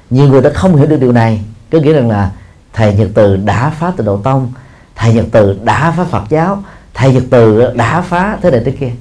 [0.09, 2.31] Nhiều người đã không hiểu được điều này có nghĩa rằng là
[2.73, 4.53] thầy Nhật Từ đã phá từ độ tông,
[4.95, 6.63] thầy Nhật Từ đã phá Phật giáo,
[6.93, 8.91] thầy Nhật Từ đã phá thế này thế kia.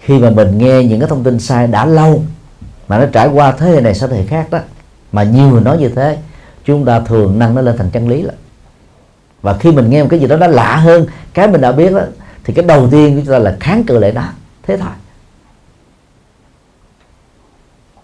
[0.00, 2.22] Khi mà mình nghe những cái thông tin sai đã lâu
[2.88, 4.58] mà nó trải qua thế hệ này sang thế hệ khác đó
[5.12, 6.18] mà nhiều người nói như thế
[6.64, 8.34] chúng ta thường nâng nó lên thành chân lý lắm
[9.42, 11.92] và khi mình nghe một cái gì đó nó lạ hơn, cái mình đã biết
[11.92, 12.00] đó
[12.44, 14.24] thì cái đầu tiên của chúng ta là kháng cự lại nó.
[14.62, 14.90] Thế thôi.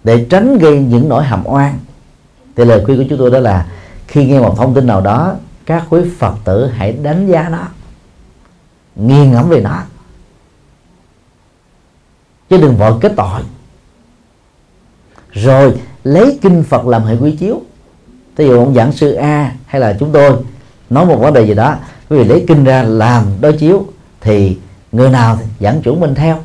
[0.05, 1.79] Để tránh gây những nỗi hàm oan,
[2.57, 3.67] thì lời khuyên của chúng tôi đó là
[4.07, 5.35] khi nghe một thông tin nào đó,
[5.67, 7.69] các quý phật tử hãy đánh giá nó
[8.97, 9.83] nghiêng ngẫm về nó.
[12.49, 13.41] Chứ đừng vội kết tội.
[15.31, 15.75] Rồi
[16.05, 17.63] lấy kinh Phật làm hệ quy chiếu.
[18.37, 20.37] Ví dụ ông giảng sư A hay là chúng tôi
[20.91, 21.77] nói một vấn đề gì đó,
[22.11, 23.87] quý vị lấy kinh ra làm đối chiếu,
[24.21, 24.59] thì
[24.93, 26.39] người nào giảng chủ mình theo,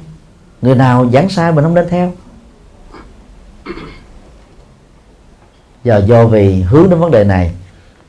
[0.62, 2.12] người nào giảng sai mình không nên theo.
[5.84, 7.52] Giờ do vì hướng đến vấn đề này,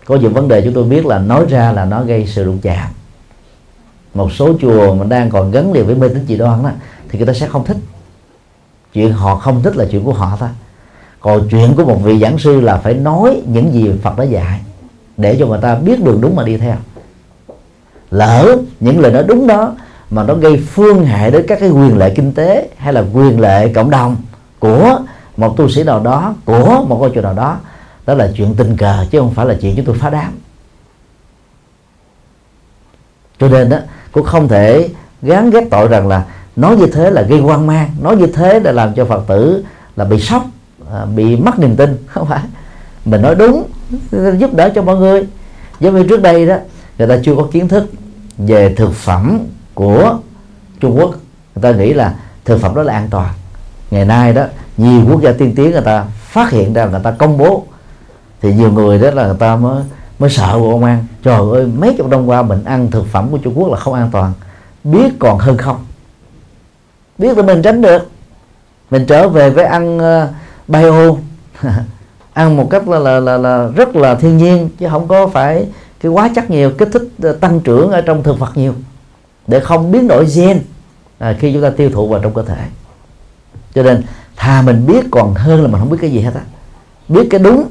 [0.04, 2.58] có những vấn đề chúng tôi biết là nói ra là nó gây sự đụng
[2.62, 2.88] chạm.
[4.14, 6.70] Một số chùa mà đang còn gắn liền với mê tín dị đoan đó,
[7.08, 7.76] thì người ta sẽ không thích.
[8.92, 10.48] Chuyện họ không thích là chuyện của họ thôi
[11.20, 14.60] còn chuyện của một vị giảng sư là phải nói những gì Phật đã dạy
[15.16, 16.76] để cho người ta biết đường đúng mà đi theo.
[18.10, 19.74] Lỡ những lời nói đúng đó
[20.10, 23.40] mà nó gây phương hại đến các cái quyền lợi kinh tế hay là quyền
[23.40, 24.16] lợi cộng đồng
[24.58, 24.98] của
[25.36, 27.58] một tu sĩ nào đó, của một ngôi chùa nào đó
[28.06, 30.32] đó là chuyện tình cờ chứ không phải là chuyện chúng tôi phá đám.
[33.38, 33.76] Cho nên đó
[34.12, 34.88] cũng không thể
[35.22, 36.24] gán ghép tội rằng là
[36.56, 39.64] nói như thế là gây hoang mang, nói như thế là làm cho phật tử
[39.96, 40.44] là bị sốc
[40.92, 42.42] à, bị mất niềm tin không phải.
[43.04, 43.66] Mình nói đúng
[44.38, 45.26] giúp đỡ cho mọi người.
[45.80, 46.56] Giống như trước đây đó
[46.98, 47.90] người ta chưa có kiến thức
[48.38, 49.38] về thực phẩm
[49.74, 50.18] của
[50.80, 51.10] Trung Quốc.
[51.54, 52.14] Người ta nghĩ là
[52.44, 53.34] thực phẩm đó là an toàn.
[53.90, 54.44] Ngày nay đó
[54.76, 57.64] nhiều quốc gia tiên tiến người ta phát hiện ra người ta công bố.
[58.40, 59.82] Thì nhiều người đó là người ta mới
[60.18, 61.06] mới sợ của ông ăn.
[61.22, 63.94] trời ơi mấy chục năm qua mình ăn thực phẩm của Trung Quốc là không
[63.94, 64.32] an toàn.
[64.84, 65.86] Biết còn hơn không?
[67.18, 68.10] Biết là mình tránh được.
[68.90, 70.30] Mình trở về với ăn uh,
[70.70, 71.16] bio
[72.32, 75.66] ăn một cách là, là là là rất là thiên nhiên chứ không có phải
[76.00, 78.74] cái quá chất nhiều kích thích ờ, tăng trưởng ở trong thực vật nhiều.
[79.46, 80.62] Để không biến đổi gen
[81.18, 82.64] à, khi chúng ta tiêu thụ vào trong cơ thể.
[83.74, 84.02] Cho nên
[84.36, 86.40] thà mình biết còn hơn là mình không biết cái gì hết á.
[87.08, 87.68] Biết cái đúng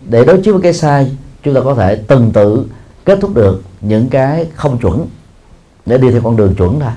[0.00, 2.66] để đối chiếu với cái sai chúng ta có thể từng tự
[3.04, 5.06] kết thúc được những cái không chuẩn
[5.86, 6.92] để đi theo con đường chuẩn thôi.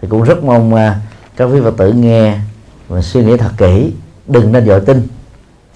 [0.00, 1.00] Thì cũng rất mong à,
[1.36, 2.38] các quý phật tử nghe
[2.88, 3.92] và suy nghĩ thật kỹ
[4.26, 5.08] đừng nên dội tin.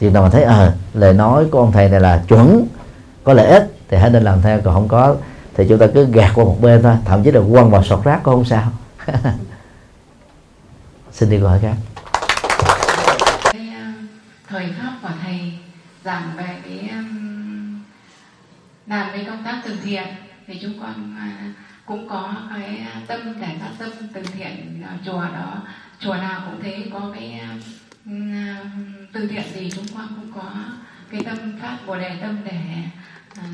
[0.01, 2.67] Thì nào mà thấy ờ à, lời nói của ông thầy này là chuẩn
[3.25, 5.17] có lợi ích thì hãy nên làm theo còn không có
[5.55, 6.97] thì chúng ta cứ gạt qua một bên thôi.
[7.05, 8.73] Thậm chí là quăng vào sọt rác cũng không sao.
[11.13, 11.75] Xin đi câu hỏi khác.
[14.49, 15.53] Thời pháp của thầy
[16.05, 17.83] giảng về cái um,
[18.87, 20.05] làm cái công tác từ thiện.
[20.47, 21.53] Thì chúng con à,
[21.87, 25.63] cũng có cái à, tâm để phát tâm từ thiện ở chùa đó.
[26.01, 27.61] Chùa nào cũng thế có cái um,
[29.13, 30.53] từ thiện gì chúng con cũng có
[31.11, 32.61] cái tâm phát bồ đề tâm để
[33.39, 33.47] uh,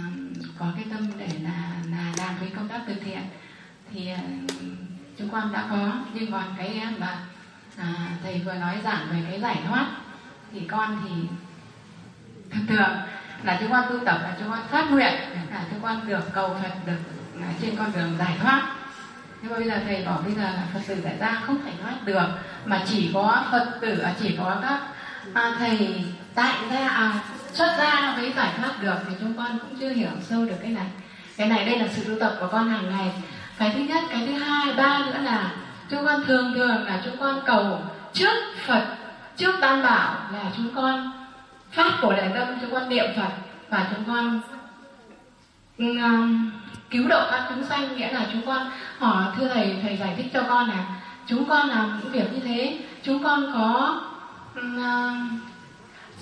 [0.59, 3.23] có cái tâm để là là làm cái công tác từ thiện.
[3.93, 4.53] Thì uh,
[5.19, 7.19] chúng con đã có nhưng còn cái mà
[7.77, 9.87] à, thầy vừa nói giảng về cái giải thoát
[10.53, 11.15] thì con thì
[12.51, 12.91] thường thường
[13.43, 15.15] là chúng con tu tập là chúng con phát nguyện
[15.51, 16.99] là chúng con được cầu Phật được
[17.63, 18.77] trên con đường giải thoát
[19.43, 21.73] nhưng mà bây giờ thầy bảo bây giờ là Phật tử tại gia không thể
[21.83, 22.29] thoát được
[22.65, 24.81] mà chỉ có Phật tử à, chỉ có các
[25.35, 27.15] à, thầy tại gia à,
[27.53, 28.95] xuất gia mới giải thoát được.
[29.09, 30.87] Thì chúng con cũng chưa hiểu sâu được cái này.
[31.37, 33.13] Cái này đây là sự tu tập của con hàng ngày.
[33.59, 35.51] Cái thứ nhất cái thứ hai ba nữa là
[35.91, 37.83] chúng con thường thường là chúng con cầu
[38.13, 38.35] trước
[38.67, 38.87] phật
[39.37, 41.13] trước tam bảo là chúng con
[41.71, 43.31] phát của đại tâm chúng con niệm phật
[43.69, 44.41] và chúng con
[45.79, 46.29] Ừ, à,
[46.91, 50.27] cứu độ các chúng sanh nghĩa là chúng con hỏi thưa thầy thầy giải thích
[50.33, 50.85] cho con là
[51.27, 52.79] chúng con làm những việc như thế.
[53.03, 54.01] Chúng con có
[54.55, 55.41] ừ, à, um,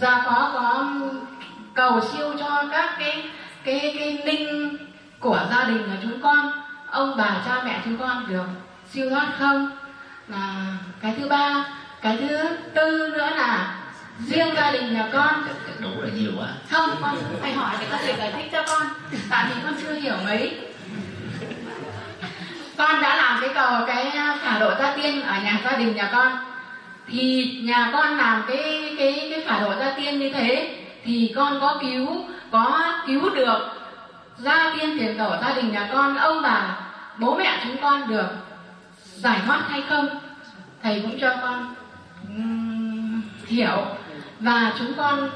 [0.01, 0.84] ra có có
[1.74, 3.30] cầu siêu cho các cái
[3.64, 4.76] cái cái linh
[5.20, 6.53] của gia đình của chúng con
[6.86, 8.46] ông bà cha mẹ chúng con được
[8.90, 9.70] siêu thoát không?
[10.28, 10.66] Là
[11.01, 11.64] cái thứ ba
[12.03, 12.36] cái thứ
[12.74, 13.74] tư nữa là
[14.26, 15.34] riêng gia đình nhà con.
[15.78, 16.48] Đủ là nhiều quá.
[16.70, 18.86] Không con phải hỏi để có thể giải thích cho con.
[19.30, 20.58] Tại vì con chưa hiểu mấy.
[22.76, 24.12] Con đã làm cái cầu cái
[24.42, 26.32] phả độ gia tiên ở nhà gia đình nhà con.
[27.08, 31.60] Thì nhà con làm cái cái cái phả độ gia tiên như thế thì con
[31.60, 33.58] có cứu có cứu được
[34.38, 36.76] gia tiên tiền tổ gia đình nhà con ông bà
[37.18, 38.28] bố mẹ chúng con được
[39.16, 40.08] giải thoát hay không?
[40.82, 41.74] Thầy cũng cho con
[42.28, 43.86] um, hiểu
[44.41, 45.30] và chúng con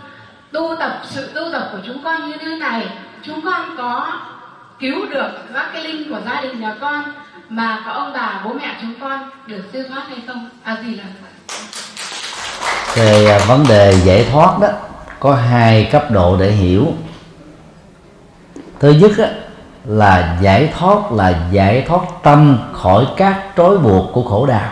[0.53, 2.89] tu tập sự tu tập của chúng con như thế này.
[3.23, 4.21] Chúng con có
[4.79, 7.05] cứu được các cái linh của gia đình nhà con
[7.49, 10.51] mà có ông bà bố mẹ chúng con được siêu thoát hay không?
[10.65, 11.05] À gì là
[12.95, 14.69] về vấn đề giải thoát đó
[15.21, 16.87] có hai cấp độ để hiểu.
[18.81, 19.29] Thứ nhất á,
[19.85, 24.71] là giải thoát là giải thoát tâm khỏi các trói buộc của khổ đau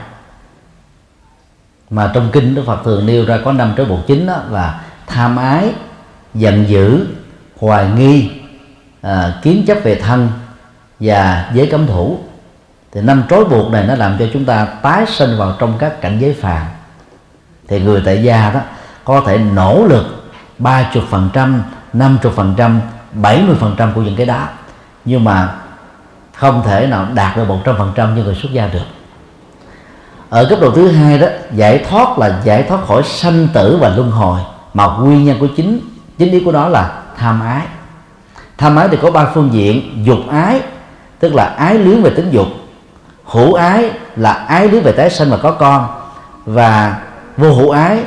[1.92, 4.80] mà trong kinh Đức Phật thường nêu ra có năm trói buộc chính đó là
[5.06, 5.72] tham ái
[6.34, 7.06] giận dữ
[7.60, 8.30] hoài nghi
[9.02, 10.28] à, kiến chấp về thân
[11.00, 12.18] và giới cấm thủ.
[12.92, 16.00] Thì năm trói buộc này nó làm cho chúng ta tái sinh vào trong các
[16.00, 16.66] cảnh giới phàm.
[17.68, 18.60] Thì người tại gia đó
[19.04, 21.62] có thể nỗ lực ba chục phần trăm
[21.92, 22.80] năm chục phần trăm
[23.12, 24.48] bảy mươi phần trăm của những cái đó.
[25.04, 25.54] Nhưng mà
[26.34, 28.84] không thể nào đạt được một trăm phần trăm như người xuất gia được
[30.32, 33.88] ở cấp độ thứ hai đó, giải thoát là giải thoát khỏi sanh tử và
[33.88, 34.40] luân hồi.
[34.74, 35.80] Mà nguyên nhân của chính
[36.18, 37.62] chính yếu của nó là tham ái.
[38.58, 40.60] Tham ái thì có ba phương diện, dục ái,
[41.18, 42.46] tức là ái luyến về tính dục.
[43.24, 45.86] Hữu ái là ái luyến về tái sinh và có con.
[46.46, 46.96] Và
[47.36, 47.98] vô hữu ái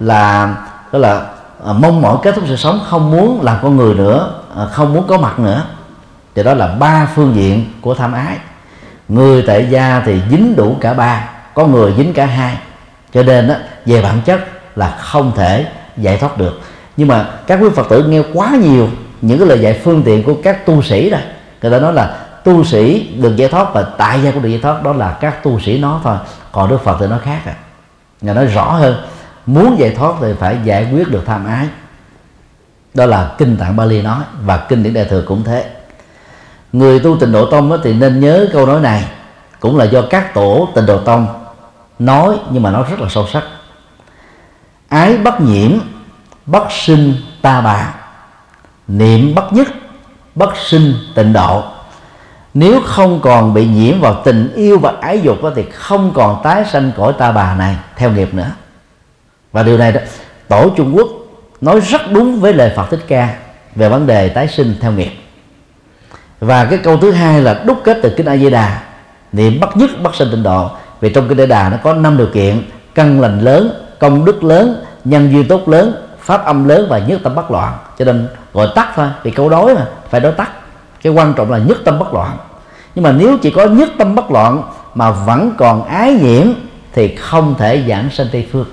[0.00, 0.54] là,
[0.92, 1.20] tức là
[1.66, 4.92] à, mong mỏi kết thúc sự sống, không muốn làm con người nữa à, không
[4.94, 5.64] muốn có mặt nữa.
[6.34, 8.36] Thì đó là ba phương diện của tham ái.
[9.08, 12.56] Người tại gia thì dính đủ cả ba có người dính cả hai.
[13.14, 13.54] Cho nên đó,
[13.86, 14.40] về bản chất
[14.76, 16.60] là không thể giải thoát được.
[16.96, 18.88] Nhưng mà các quý phật tử nghe quá nhiều
[19.20, 21.20] những cái lời dạy phương tiện của các tu sĩ rồi
[21.62, 24.60] người ta nói là tu sĩ được giải thoát và tại gia cũng được giải
[24.60, 26.16] thoát đó là các tu sĩ nó thôi.
[26.52, 27.54] Còn đức phật thì nó khác à.
[28.20, 28.96] Ngài nói rõ hơn
[29.46, 31.66] muốn giải thoát thì phải giải quyết được tham ái.
[32.94, 35.64] Đó là kinh tạng Bali nói và kinh điển đại thừa cũng thế.
[36.72, 39.04] Người tu tịnh độ tông thì nên nhớ câu nói này
[39.60, 41.41] cũng là do các tổ tịnh độ tông
[41.98, 43.44] nói nhưng mà nó rất là sâu sắc.
[44.88, 45.70] Ái bất nhiễm
[46.46, 47.94] bất sinh ta bà.
[48.88, 49.68] Niệm bất nhất
[50.34, 51.64] bất sinh tịnh độ.
[52.54, 56.40] Nếu không còn bị nhiễm vào tình yêu và ái dục đó, thì không còn
[56.42, 58.50] tái sanh cõi ta bà này theo nghiệp nữa.
[59.52, 60.00] Và điều này đó
[60.48, 61.08] tổ Trung Quốc
[61.60, 63.34] nói rất đúng với lời Phật Thích Ca
[63.74, 65.12] về vấn đề tái sinh theo nghiệp.
[66.40, 68.82] Và cái câu thứ hai là đúc kết từ kinh A Di Đà
[69.32, 70.70] niệm bất nhất bất sinh tịnh độ
[71.02, 72.62] vì trong kinh đế Đà nó có năm điều kiện.
[72.94, 77.20] Căn lành lớn, công đức lớn, nhân duyên tốt lớn, pháp âm lớn và nhất
[77.22, 77.78] tâm bất loạn.
[77.98, 80.50] Cho nên gọi tắt thôi, vì câu đối mà, phải đối tắt.
[81.02, 82.36] Cái quan trọng là nhất tâm bất loạn.
[82.94, 84.62] Nhưng mà nếu chỉ có nhất tâm bất loạn
[84.94, 86.46] mà vẫn còn ái nhiễm,
[86.92, 88.66] thì không thể giảng sanh tây phương.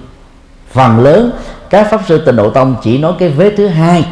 [0.71, 1.32] Phần lớn,
[1.69, 4.05] các pháp sư tịnh độ tông chỉ nói cái vế thứ hai.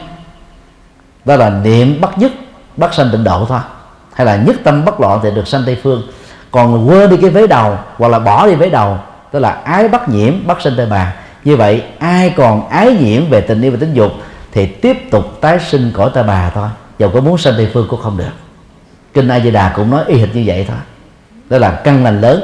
[1.26, 2.32] Đó là niệm bất nhất,
[2.78, 3.60] bất sanh tịnh độ thôi.
[4.14, 6.04] Hay là nhất tâm bất loạn thì được sanh tây phương
[6.52, 8.98] còn quên đi cái vế đầu hoặc là bỏ đi vế đầu,
[9.32, 11.14] tức là ái bắt nhiễm, bắt sinh tây bà.
[11.44, 14.12] Như vậy, ai còn ái nhiễm về tình yêu và tính dục
[14.52, 16.70] thì tiếp tục tái sinh cõi ta bà thôi.
[17.00, 18.34] Dầu có muốn sanh tây phương cũng không được.
[19.14, 20.78] Kinh a di đà cũng nói y hệt như vậy thôi.
[21.50, 22.44] Đó là căn lành lớn.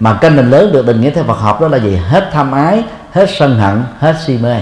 [0.00, 1.96] Mà căn lành lớn được định nghĩa theo Phật học đó là gì?
[1.96, 2.82] Hết tham ái,
[3.12, 4.56] hết sân hận, hết si mê.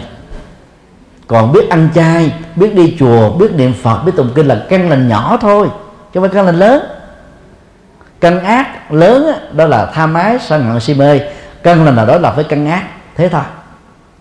[1.27, 4.91] Còn biết ăn chay, biết đi chùa, biết niệm phật, biết tụng kinh là căn
[4.91, 5.69] lành nhỏ thôi,
[6.15, 6.83] chứ không phải căn lành lớn
[8.23, 11.21] căn ác lớn đó là tham ái sân hận si mê.
[11.63, 12.83] Căn lành là đối lập với căn ác,
[13.17, 13.43] thế thôi.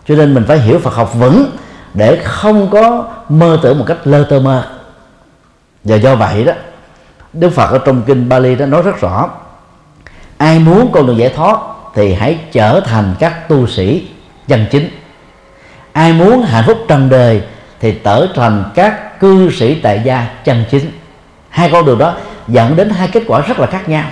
[0.05, 1.45] Cho nên mình phải hiểu phật học vững
[1.93, 4.67] để không có mơ tưởng một cách lơ tơ mơ.
[5.83, 6.53] Và do vậy đó,
[7.33, 9.29] đức phật ở trong kinh bali đó nói rất rõ,
[10.37, 11.57] ai muốn con đường giải thoát
[11.95, 14.07] thì hãy trở thành các tu sĩ
[14.47, 14.89] chân chính.
[15.91, 17.41] Ai muốn hạnh phúc trần đời
[17.79, 20.91] thì trở thành các cư sĩ tại gia chân chính.
[21.49, 22.13] Hai con đường đó
[22.47, 24.05] dẫn đến hai kết quả rất là khác nhau.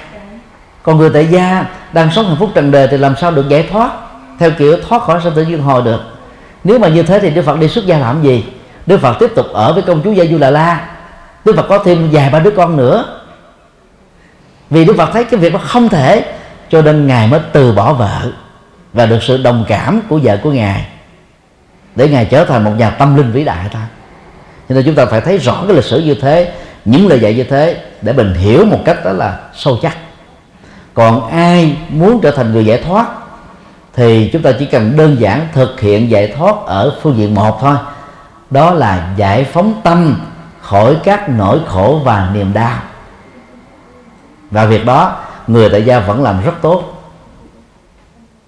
[0.84, 3.68] Còn người tại gia đang sống hạnh phúc trần đời thì làm sao được giải
[3.72, 3.92] thoát
[4.40, 6.02] theo kiểu thoát khỏi sanh tử luân hồi được?
[6.64, 8.46] Nếu mà như thế thì đức phật đi xuất gia làm gì?
[8.86, 10.90] Đức phật tiếp tục ở với công chúa gia du đà la
[11.46, 13.06] đức phật có thêm vài ba đứa con nữa.
[14.70, 16.34] Vì đức phật thấy cái việc nó không thể,
[16.70, 18.32] cho nên ngài mới từ bỏ vợ
[18.94, 20.88] và được sự đồng cảm của vợ của ngài
[21.96, 23.88] để ngài trở thành một nhà tâm linh vĩ đại ta.
[24.70, 26.54] Cho nên chúng ta phải thấy rõ cái lịch sử như thế
[26.90, 29.98] những lời dạy như thế để mình hiểu một cách đó là sâu chắc.
[30.94, 33.08] Còn ai muốn trở thành người giải thoát
[33.94, 37.62] thì chúng ta chỉ cần đơn giản thực hiện giải thoát ở phương diện một
[37.62, 37.76] thôi.
[38.50, 40.22] Đó là giải phóng tâm
[40.62, 42.78] khỏi các nỗi khổ và niềm đau.
[44.52, 46.84] Và việc đó, người tại gia vẫn làm rất tốt.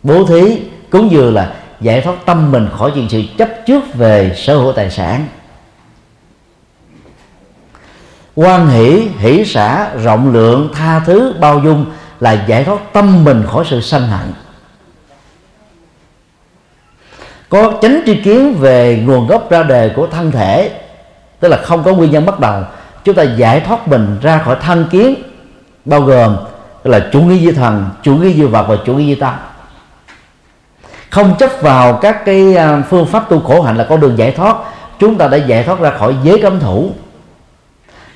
[0.03, 4.33] Bố thí cúng dường là giải thoát tâm mình khỏi chuyện sự chấp trước về
[4.35, 5.25] sở hữu tài sản
[8.35, 11.85] quan hỷ hỷ xã, rộng lượng, tha thứ, bao dung
[12.19, 14.33] là giải thoát tâm mình khỏi sự sân hận.
[17.49, 20.71] Có chánh tri kiến về nguồn gốc ra đề của thân thể,
[21.39, 22.63] tức là không có nguyên nhân bắt đầu,
[23.03, 25.15] chúng ta giải thoát mình ra khỏi thân kiến,
[25.85, 26.37] bao gồm
[26.83, 29.33] là chủ nghĩa duy thần, chủ nghĩa duy vật và chủ nghĩa duy tâm.
[31.09, 34.31] Không chấp vào các cái à, phương pháp tu khổ hạnh là con đường giải
[34.31, 34.55] thoát.
[34.99, 36.91] Chúng ta đã giải thoát ra khỏi giới cấm thủ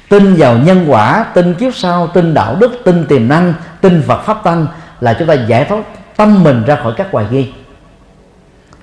[0.10, 4.22] tin vào nhân quả, tin kiếp sau, tin đạo đức, tin tiềm năng, tin Phật
[4.26, 4.68] pháp tăng
[5.02, 5.80] là chúng ta giải thoát
[6.16, 7.52] tâm mình ra khỏi các hoài nghi.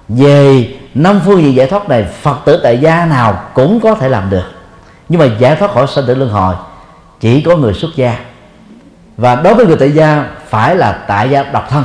[0.08, 4.08] Về năm phương diện giải thoát này, Phật tử tại gia nào cũng có thể
[4.08, 4.44] làm được.
[5.08, 6.54] Nhưng mà giải thoát khỏi sanh tử luân hồi,
[7.20, 8.16] chỉ có người xuất gia.
[9.16, 11.84] Và đối với người tại gia, phải là tại gia độc thân.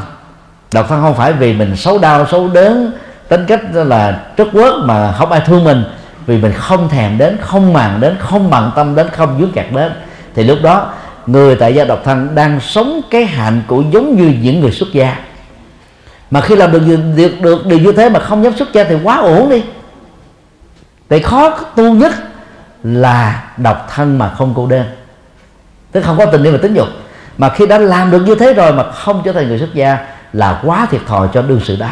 [0.73, 2.91] Độc thân không phải vì mình xấu đau, xấu đớn,
[3.27, 5.83] tính cách là trất quớt mà không ai thương mình
[6.27, 9.65] vì mình không thèm đến, không màng đến, không bằng tâm đến, không dướng kẹt
[9.71, 9.91] đến.
[10.35, 10.93] Thì lúc đó,
[11.25, 14.89] người tại gia độc thân đang sống cái hạnh của giống như những người xuất
[14.93, 15.19] gia.
[16.31, 16.81] Mà khi làm được
[17.15, 19.63] được được điều như thế mà không dám xuất gia thì quá ổn đi.
[21.09, 22.13] Thì khó tu nhất
[22.83, 24.85] là độc thân mà không cô đơn.
[25.91, 26.87] Tức không có tình yêu và tính dục.
[27.37, 29.97] Mà khi đã làm được như thế rồi mà không trở thành người xuất gia
[30.33, 31.89] là quá thiệt thòi cho đương sự đó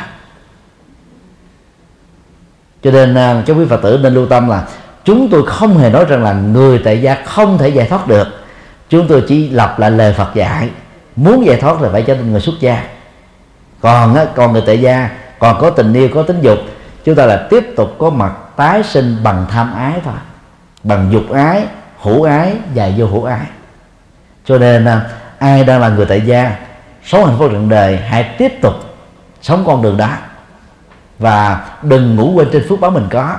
[2.85, 4.63] cho nên à, quý phật tử nên lưu tâm là
[5.03, 8.27] chúng tôi không hề nói rằng là người tại gia không thể giải thoát được.
[8.89, 10.69] Chúng tôi chỉ lặp lại lời phật dạy.
[11.15, 12.83] Muốn giải thoát là phải trở thành người xuất gia.
[13.81, 15.09] Còn á, còn người tại gia
[15.39, 16.57] còn có tình yêu có tính dục
[17.05, 20.13] chúng ta là tiếp tục có mặt tái sinh bằng tham ái thôi.
[20.83, 21.65] Bằng dục ái
[22.01, 23.45] hữu ái và vô hữu ái.
[24.45, 25.01] Cho nên à,
[25.39, 26.55] ai đang là người tại gia
[27.03, 28.73] sống hạnh phúc trọn đời hãy tiếp tục
[29.41, 30.09] sống con đường đó
[31.19, 33.35] và đừng ngủ quên trên phước báo mình có.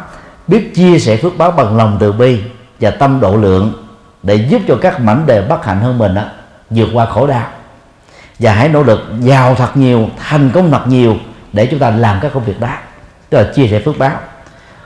[0.47, 2.41] Biết chia sẻ phước báo bằng lòng từ bi
[2.81, 3.73] và tâm độ lượng
[4.23, 6.23] để giúp cho các mảnh đề bất hạnh hơn mình đó,
[6.71, 7.47] vượt qua khổ đau.
[8.39, 11.17] Và hãy nỗ lực giàu thật nhiều thành công thật nhiều
[11.53, 12.69] để chúng ta làm các công việc đó.
[13.31, 14.19] Tức là chia sẻ phước báo.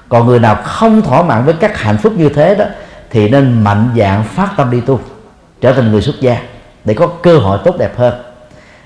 [0.08, 2.64] Còn người nào không thỏa mãn với các hạnh phúc như thế đó
[3.10, 5.00] thì nên mạnh dạng phát tâm đi tu
[5.60, 6.36] trở thành người xuất gia
[6.84, 8.22] để có cơ hội tốt đẹp hơn.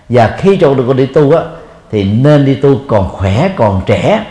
[0.08, 1.42] Và khi chọn được con đi tu á
[1.92, 4.24] thì nên đi tu còn khỏe còn trẻ.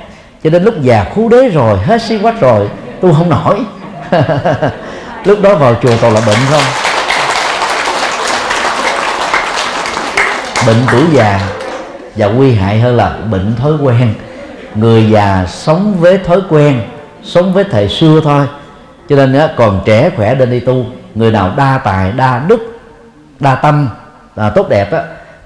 [0.43, 2.69] Cho đến lúc già khú đế rồi hết xí quách rồi
[3.01, 3.59] tu không nổi.
[5.25, 6.63] Lúc đó vào chùa toàn là bệnh không?
[10.67, 11.39] Bệnh tuổi già
[12.15, 14.13] và nguy hại hơn là bệnh thói quen.
[14.75, 16.81] Người già sống với thói quen
[17.23, 18.45] sống với thời xưa thôi.
[19.09, 20.85] Cho nên á, còn trẻ khỏe nên đi tu.
[21.15, 22.79] Người nào đa tài đa đức
[23.39, 23.89] đa tâm
[24.35, 25.03] là tốt đẹp á,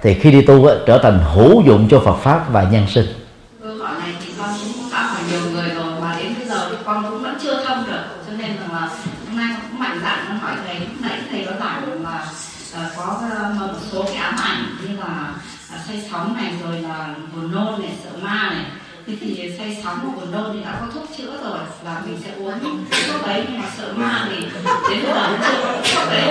[0.07, 3.05] thì khi đi tu á, trở thành hữu dụng cho Phật pháp và nhân sinh.
[3.63, 6.67] Câu hỏi này thì con cũng gặp phải nhiều người rồi mà đến bây giờ
[6.69, 8.03] thì con cũng vẫn chưa thông được.
[8.27, 8.89] Cho nên là
[9.27, 12.25] hôm nay con cũng mạnh dạn con hỏi thầy lúc nãy thầy có giảng là
[12.97, 13.21] có
[13.59, 15.33] một số cái ám ảnh như là
[15.87, 18.65] say sóng này rồi là buồn nôn này sợ ma này.
[19.07, 22.19] Thế thì say sóng và buồn nôn thì đã có thuốc chữa rồi là mình
[22.25, 22.59] sẽ uống
[23.07, 24.35] thuốc đấy nhưng mà sợ ma thì
[24.89, 26.27] đến bây giờ cũng chưa có thuốc đấy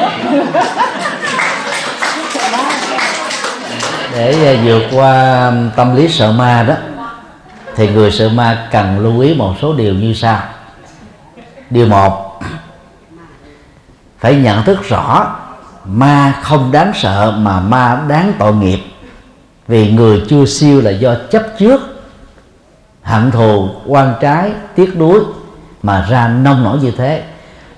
[4.13, 6.75] để à, vượt qua tâm lý sợ ma đó
[7.77, 10.41] thì người sợ ma cần lưu ý một số điều như sau.
[11.71, 12.41] Điều một
[14.19, 15.37] phải nhận thức rõ
[15.85, 18.81] ma không đáng sợ mà ma đáng tội nghiệp.
[19.69, 21.81] Vì người chưa siêu là do chấp trước
[23.03, 25.21] hận thù quan trái tiếc đuối
[25.83, 27.25] mà ra nông nổi như thế.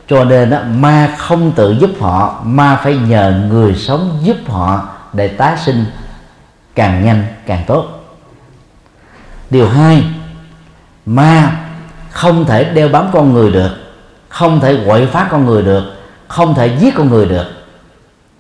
[0.09, 4.89] Cho nên đó, ma không tự giúp họ ma phải nhờ người sống giúp họ
[5.19, 5.85] để tái sinh
[6.75, 7.87] càng nhanh, càng tốt.
[9.51, 10.05] Điều hai,
[11.07, 11.53] ma
[12.11, 13.71] không thể đeo bám con người được,
[14.29, 15.85] không thể quậy phá con người được,
[16.29, 17.47] không thể giết con người được.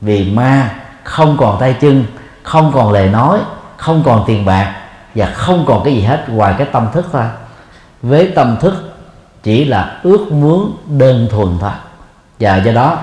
[0.01, 0.70] Vì ma
[1.05, 2.05] không còn tay chân,
[2.43, 3.39] không còn lời nói,
[3.76, 4.74] không còn tiền bạc
[5.14, 7.24] và không còn cái gì hết, ngoài cái tâm thức thôi.
[8.03, 8.99] Với tâm thức
[9.43, 11.70] chỉ là ước muốn đơn thuần thôi.
[12.41, 12.99] Và do đó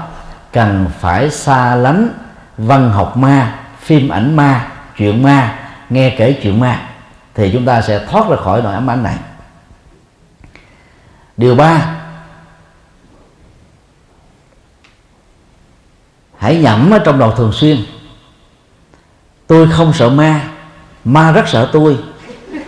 [0.53, 2.09] cần phải xa lánh
[2.57, 3.53] văn học ma
[3.85, 4.67] phim ảnh ma
[4.97, 5.59] chuyện ma
[5.89, 6.89] nghe kể chuyện ma
[7.35, 9.15] thì chúng ta sẽ thoát ra khỏi nỗi ám ảnh này.
[11.37, 11.95] Điều ba
[16.37, 17.77] hãy nhẩm ở trong đầu thường xuyên.
[19.47, 20.41] Tôi không sợ ma
[21.03, 21.97] ma rất sợ tôi.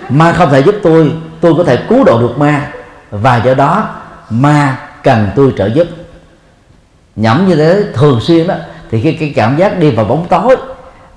[0.09, 2.71] Ma không thể giúp tôi tôi có thể cứu độ được ma.
[3.11, 3.89] Và do đó
[4.29, 5.87] ma cần tôi trợ giúp.
[7.15, 8.55] Nhẩm như thế thường xuyên đó
[8.91, 10.57] thì cái, cái cảm giác đi vào bóng tối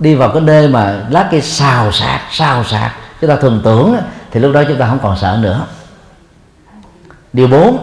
[0.01, 3.97] đi vào cái nơi mà lá cây xào sạc xào sạc chúng ta thường tưởng
[4.31, 5.67] thì lúc đó chúng ta không còn sợ nữa.
[7.33, 7.79] Điều 4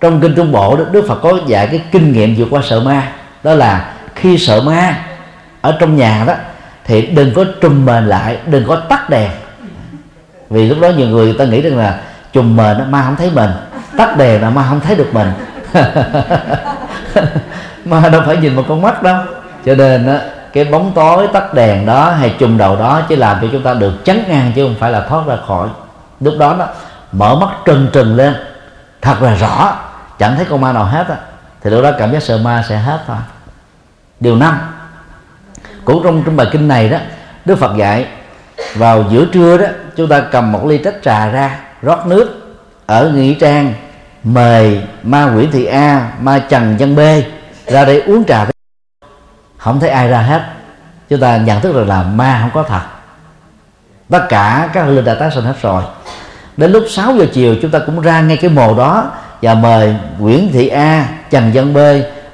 [0.00, 2.80] trong kinh trung bộ đó, đức phật có dạy cái kinh nghiệm vượt qua sợ
[2.80, 3.12] ma.
[3.42, 4.96] Đó là khi sợ ma
[5.60, 6.34] ở trong nhà đó
[6.84, 9.30] thì đừng có trùm mền lại đừng có tắt đèn.
[10.50, 12.00] Vì lúc đó nhiều người ta nghĩ rằng là
[12.32, 13.50] trùm mền ma không thấy mình
[13.96, 15.32] tắt đèn là ma không thấy được mình.
[17.84, 19.16] Ma đâu phải nhìn một con mắt đâu.
[19.64, 20.16] Cho nên đó,
[20.54, 23.74] cái bóng tối tắt đèn đó hay chùm đầu đó chỉ làm cho chúng ta
[23.74, 25.68] được chấn ngang chứ không phải là thoát ra khỏi.
[26.20, 26.66] Lúc đó đó,
[27.12, 28.34] mở mắt trừng trừng lên,
[29.02, 29.76] thật là rõ,
[30.18, 31.16] chẳng thấy con ma nào hết á.
[31.62, 33.16] Thì lúc đó cảm giác sợ ma sẽ hết thôi.
[34.20, 34.58] Điều năm,
[35.84, 36.98] cũng trong trong bài kinh này đó,
[37.44, 38.06] đức phật dạy,
[38.74, 43.10] vào giữa trưa đó, chúng ta cầm một ly tách trà ra, rót nước, ở
[43.10, 43.74] nghĩa trang,
[44.24, 47.00] mời ma nguyễn thị a, ma trần văn b
[47.72, 48.46] ra đây uống trà
[49.64, 50.42] không thấy ai ra hết.
[51.08, 52.80] Chúng ta nhận thức được là ma không có thật.
[54.10, 55.82] Tất cả các linh đã tái sinh hết rồi.
[56.56, 59.10] Đến lúc 6 giờ chiều chúng ta cũng ra ngay cái mồ đó
[59.42, 61.78] và mời Nguyễn Thị A Trần Văn B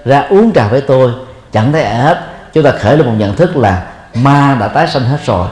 [0.05, 1.11] ra uống trà với tôi.
[1.53, 2.21] Chẳng thấy ai hết.
[2.53, 3.83] Chúng ta khởi lên một nhận thức là
[4.15, 5.49] ma đã tái sinh hết rồi.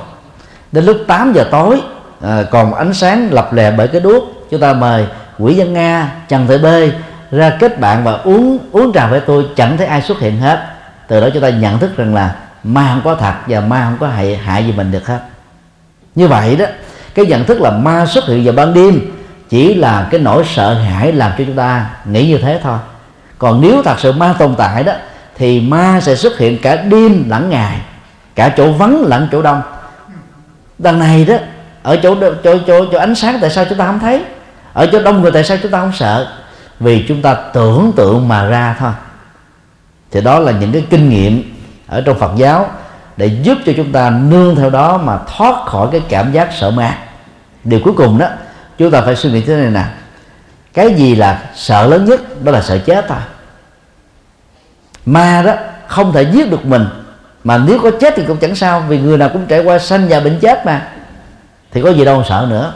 [0.72, 1.82] Đến lúc 8 giờ tối
[2.22, 5.06] à, còn ánh sáng lập lè bởi cái đuốc chúng ta mời
[5.38, 6.66] quỷ dân nga trần thị b
[7.34, 9.46] ra kết bạn và uống uống trà với tôi.
[9.56, 10.77] Chẳng thấy ai xuất hiện hết
[11.08, 12.34] từ đó chúng ta nhận thức rằng là
[12.64, 15.20] ma không có thật và ma không có hại hại gì mình được hết.
[16.14, 16.66] Như vậy đó,
[17.14, 19.00] cái nhận thức là ma xuất hiện vào ban đêm
[19.48, 22.78] chỉ là cái nỗi sợ hãi làm cho chúng ta nghĩ như thế thôi.
[23.38, 24.92] Còn nếu thật sự ma tồn tại đó,
[25.36, 27.78] thì ma sẽ xuất hiện cả đêm lẫn ngày,
[28.34, 29.62] cả chỗ vắng lẫn chỗ đông.
[30.78, 31.36] Đằng này đó,
[31.82, 32.14] ở chỗ
[32.44, 34.24] chỗ chỗ chỗ ánh sáng tại sao chúng ta không thấy?
[34.72, 36.32] Ở chỗ đông người tại sao chúng ta không sợ?
[36.80, 38.92] Vì chúng ta tưởng tượng mà ra thôi
[40.10, 41.54] thì đó là những cái kinh nghiệm
[41.86, 42.70] ở trong Phật giáo
[43.16, 46.70] để giúp cho chúng ta nương theo đó mà thoát khỏi cái cảm giác sợ
[46.70, 46.98] ma.
[47.64, 48.28] Điều cuối cùng đó,
[48.78, 49.84] chúng ta phải suy nghĩ thế này nè.
[50.74, 52.44] Cái gì là sợ lớn nhất?
[52.44, 53.18] Đó là sợ chết thôi.
[55.06, 55.54] Ma đó
[55.86, 56.86] không thể giết được mình,
[57.44, 60.08] mà nếu có chết thì cũng chẳng sao, vì người nào cũng trải qua sanh
[60.08, 60.88] và bệnh chết mà.
[61.70, 62.72] Thì có gì đâu sợ nữa.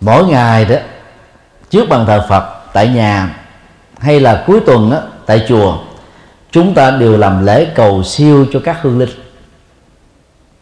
[0.00, 0.76] Mỗi ngày đó,
[1.70, 3.36] trước bàn thờ Phật tại nhà
[3.98, 5.78] hay là cuối tuần đó, tại chùa
[6.50, 9.08] chúng ta đều làm lễ cầu siêu cho các hương linh.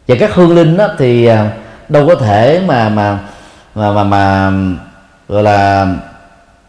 [0.07, 1.51] Và các hương linh đó thì à,
[1.89, 3.19] đâu có thể mà mà
[3.75, 4.51] mà mà, mà
[5.27, 5.87] gọi là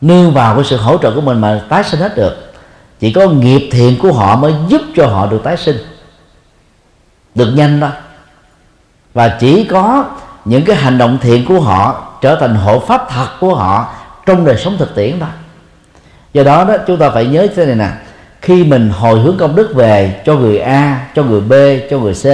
[0.00, 2.52] nương vào cái sự hỗ trợ của mình mà tái sinh hết được.
[3.00, 5.76] Chỉ có nghiệp thiện của họ mới giúp cho họ được tái sinh
[7.34, 7.88] được nhanh đó.
[9.14, 10.04] Và chỉ có
[10.44, 13.94] những cái hành động thiện của họ trở thành hộ pháp thật của họ
[14.26, 15.28] trong đời sống thực tiễn đó.
[16.32, 17.88] Do đó đó chúng ta phải nhớ thế này nè.
[18.42, 21.52] Khi mình hồi hướng công đức về cho người A cho người B
[21.90, 22.24] cho người C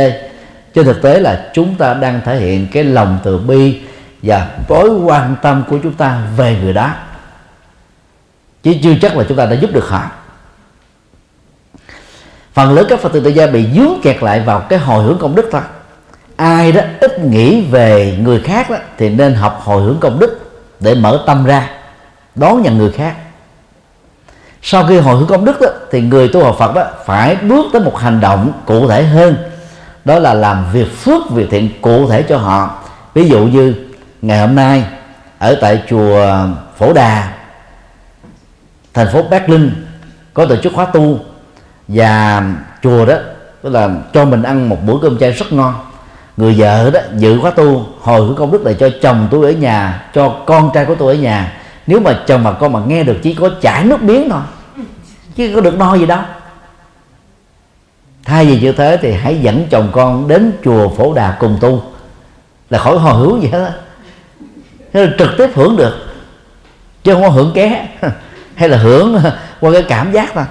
[0.75, 3.81] trên thực tế là chúng ta đang thể hiện cái lòng từ bi
[4.23, 6.91] và mối quan tâm của chúng ta về người đó.
[8.63, 10.03] Chứ chưa chắc là chúng ta đã giúp được họ.
[12.53, 15.19] Phần lớn các phật tử tại gia bị dướng kẹt lại vào cái hồi hướng
[15.19, 15.63] công đức thôi.
[16.37, 20.51] Ai đó ít nghĩ về người khác đó, thì nên học hồi hướng công đức
[20.81, 21.69] để mở tâm ra
[22.35, 23.15] đón nhận người khác.
[24.63, 27.67] Sau khi hồi hướng công đức đó, thì người tu học Phật đó phải bước
[27.73, 29.37] tới một hành động cụ thể hơn.
[30.05, 32.79] Đó là làm việc phước việc thiện cụ thể cho họ.
[33.15, 33.75] Ví dụ như
[34.23, 34.85] ngày hôm nay
[35.39, 36.27] ở tại chùa
[36.79, 37.33] Phổ Đà
[38.95, 39.71] thành phố Berlin
[40.35, 41.19] có tổ chức khóa tu.
[41.89, 42.43] Và
[42.83, 43.15] chùa đó
[43.63, 45.75] tức là cho mình ăn một bữa cơm chay rất ngon.
[46.37, 49.53] Người vợ đó dự khóa tu hồi hướng công đức này cho chồng tôi ở
[49.53, 51.53] nhà cho con trai của tôi ở nhà
[51.91, 54.41] nếu mà chồng mà con mà nghe được chỉ có chảy nước miếng thôi,
[55.35, 56.21] chứ có được no gì đâu.
[58.25, 61.83] Thay vì như thế thì hãy dẫn chồng con đến chùa phổ đà cùng tu.
[62.71, 63.81] Là khỏi hồi hướng gì hết
[64.93, 65.95] thế là trực tiếp hưởng được.
[67.05, 67.89] Chứ không có hưởng ké,
[68.55, 69.19] hay là hưởng
[69.61, 70.45] qua cái cảm giác thôi.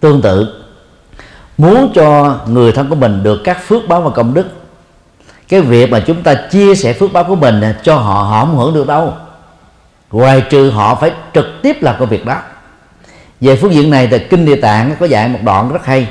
[0.00, 0.64] Tương tự,
[1.58, 4.46] muốn cho người thân của mình được các phước báo và công đức
[5.48, 8.58] cái việc mà chúng ta chia sẻ phước báo của mình cho họ họ không
[8.58, 9.12] hưởng được đâu.
[10.10, 12.36] Ngoài trừ họ phải trực tiếp làm công việc đó.
[13.40, 16.06] Về phương diện này thì kinh địa tạng có dạy một đoạn rất hay.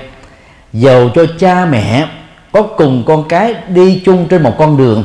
[0.74, 2.08] Dầu cho cha mẹ
[2.52, 5.04] có cùng con cái đi chung trên một con đường,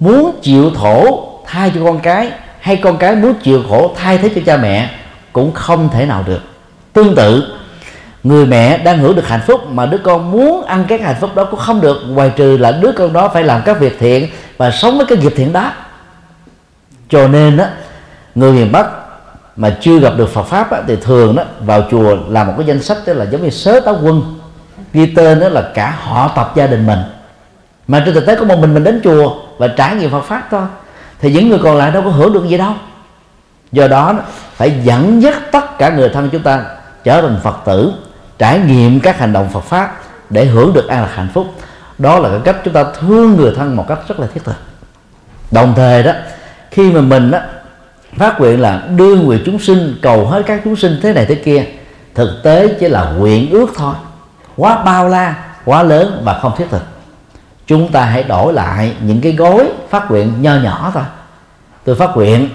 [0.00, 2.30] muốn chịu khổ thay cho con cái,
[2.60, 4.90] hay con cái muốn chịu khổ thay thế cho cha mẹ,
[5.32, 6.40] cũng không thể nào được.
[6.92, 7.59] Tương tự
[8.22, 11.30] người mẹ đang hưởng được hạnh phúc mà đứa con muốn ăn cái hạnh phúc
[11.34, 11.96] đó cũng không được.
[12.08, 15.18] Ngoài trừ là đứa con đó phải làm các việc thiện và sống với cái
[15.18, 15.72] nghiệp thiện đó.
[17.08, 17.70] Cho nên á
[18.34, 18.86] người miền bắc
[19.56, 22.66] mà chưa gặp được Phật pháp á, thì thường đó vào chùa làm một cái
[22.66, 24.38] danh sách tức là giống như sớ táo quân.
[24.92, 26.98] Ghi tên đó là cả họ tập gia đình mình.
[27.86, 30.48] Mà trên thực tế có một mình mình đến chùa và trải nghiệm Phật pháp
[30.50, 30.62] thôi.
[31.20, 32.72] Thì những người còn lại đâu có hưởng được gì đâu.
[33.72, 34.14] Do đó
[34.56, 36.64] phải dẫn dắt tất cả người thân chúng ta
[37.04, 37.92] trở thành Phật tử
[38.40, 40.00] trải nghiệm các hành động Phật pháp
[40.30, 41.46] để hưởng được an lạc hạnh phúc.
[41.98, 44.56] Đó là cái cách chúng ta thương người thân một cách rất là thiết thực.
[45.50, 46.12] Đồng thời đó
[46.70, 47.38] khi mà mình đó,
[48.16, 51.34] phát nguyện là đưa người chúng sinh cầu hết các chúng sinh thế này thế
[51.34, 51.64] kia
[52.14, 53.94] thực tế chỉ là nguyện ước thôi.
[54.56, 55.34] Quá bao la
[55.64, 56.82] quá lớn và không thiết thực.
[57.66, 61.04] Chúng ta hãy đổi lại những cái gối phát nguyện nho nhỏ thôi.
[61.84, 62.48] Tôi phát nguyện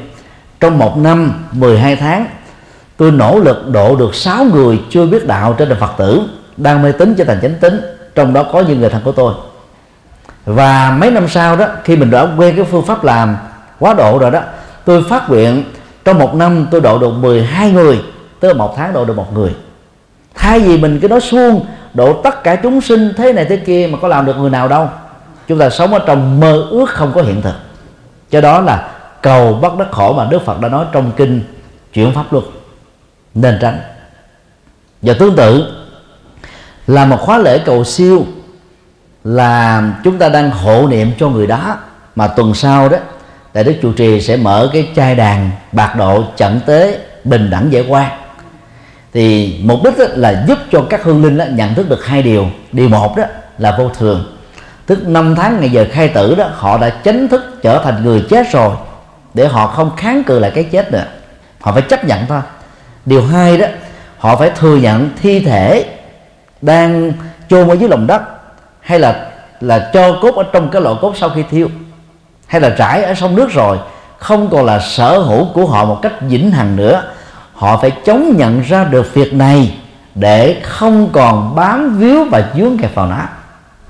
[0.60, 2.28] trong một năm 12 tháng
[2.98, 6.22] tôi nỗ lực độ được 6 người chưa biết đạo trên đời Phật tử,
[6.58, 7.82] đang mê tín trở thành chánh tín,
[8.16, 9.34] trong đó có những người thân của tôi.
[10.46, 13.38] Và mấy năm sau đó, khi mình đã quen cái phương pháp làm
[13.80, 14.42] quá độ rồi đó,
[14.86, 15.64] tôi phát nguyện
[16.06, 18.02] trong một năm tôi độ được 12 người
[18.40, 19.56] tới một tháng độ được một người.
[20.36, 23.90] Thay vì mình cứ nói suông, độ tất cả chúng sinh thế này thế kia
[23.92, 24.90] mà có làm được người nào đâu,
[25.48, 27.56] chúng ta sống ở trong mơ ước không có hiện thực.
[28.32, 28.88] Cho đó là
[29.22, 31.44] cầu bắt đắc khổ mà đức phật đã nói trong kinh
[31.94, 32.44] chuyển pháp luật
[33.36, 33.82] nên tránh
[35.02, 35.74] và tương tự,
[36.88, 38.26] là một khóa lễ cầu siêu
[39.24, 41.78] là chúng ta đang hộ niệm cho người đó,
[42.16, 42.98] mà tuần sau đó
[43.54, 47.72] đại đức chủ trì sẽ mở cái chai đàn bạc độ chẩn tế bình đẳng
[47.72, 48.12] giải quan
[49.14, 52.48] thì mục đích là giúp cho các hương linh đó nhận thức được hai điều.
[52.72, 53.24] Điều một đó
[53.58, 54.38] là vô thường.
[54.86, 58.26] Tức năm tháng ngày giờ khai tử đó, họ đã chánh thức trở thành người
[58.30, 58.76] chết rồi,
[59.34, 61.06] để họ không kháng cự lại cái chết nữa.
[61.62, 62.42] Họ phải chấp nhận thôi
[63.06, 63.68] điều hai đó,
[64.18, 65.86] họ phải thừa nhận thi thể
[66.62, 67.12] đang
[67.50, 68.22] chôn ở dưới lòng đất
[68.82, 71.68] hay là là cho cốt ở trong cái lọ cốt sau khi thiêu,
[72.48, 73.78] hay là trải ở sông nước rồi.
[74.18, 77.04] Không còn là sở hữu của họ một cách vĩnh hằng nữa.
[77.54, 79.78] Họ phải chống nhận ra được việc này
[80.16, 83.22] để không còn bám víu và dướng kẹp vào nó.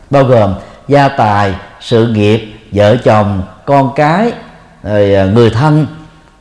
[0.10, 0.54] Bao gồm
[0.88, 4.32] gia tài, sự nghiệp, vợ chồng, con cái
[4.84, 5.88] à, người thân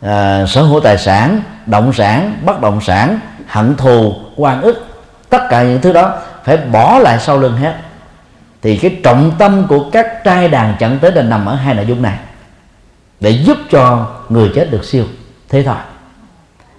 [0.04, 4.86] à, sở hữu tài sản động sản bất động sản hận thù quan ức
[5.28, 6.14] tất cả những thứ đó
[6.44, 7.74] phải bỏ lại sau lưng hết.
[8.62, 11.86] Thì cái trọng tâm của các trai đàn chẳng tới là nằm ở hai nội
[11.86, 12.18] dung này.
[13.20, 15.04] Để giúp cho người chết được siêu
[15.48, 15.76] thế thôi.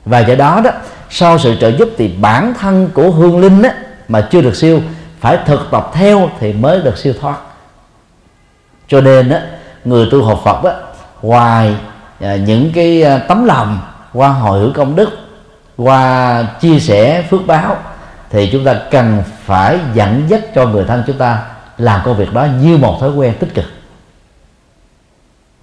[0.05, 0.71] Và do đó đó
[1.09, 3.73] sau sự trợ giúp thì bản thân của hương linh á,
[4.07, 4.81] mà chưa được siêu
[5.19, 7.35] phải thực tập theo thì mới được siêu thoát.
[8.87, 9.41] Cho nên á,
[9.85, 10.73] người tu học Phật á,
[11.21, 11.75] ngoài
[12.19, 13.79] à, những cái ờ, tấm lòng
[14.13, 15.09] qua hồi hữu công đức
[15.77, 17.77] qua chia sẻ phước báo
[18.29, 21.43] thì chúng ta cần phải dẫn dắt cho người thân chúng ta
[21.77, 23.65] làm công việc đó như một thói quen tích cực.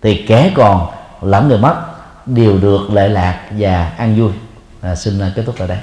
[0.02, 0.86] Thì kẻ còn
[1.22, 1.74] lẫn người mất
[2.26, 4.30] đều được lệ lạc và an vui.
[4.82, 5.78] À, xin à, kết thúc tại đây.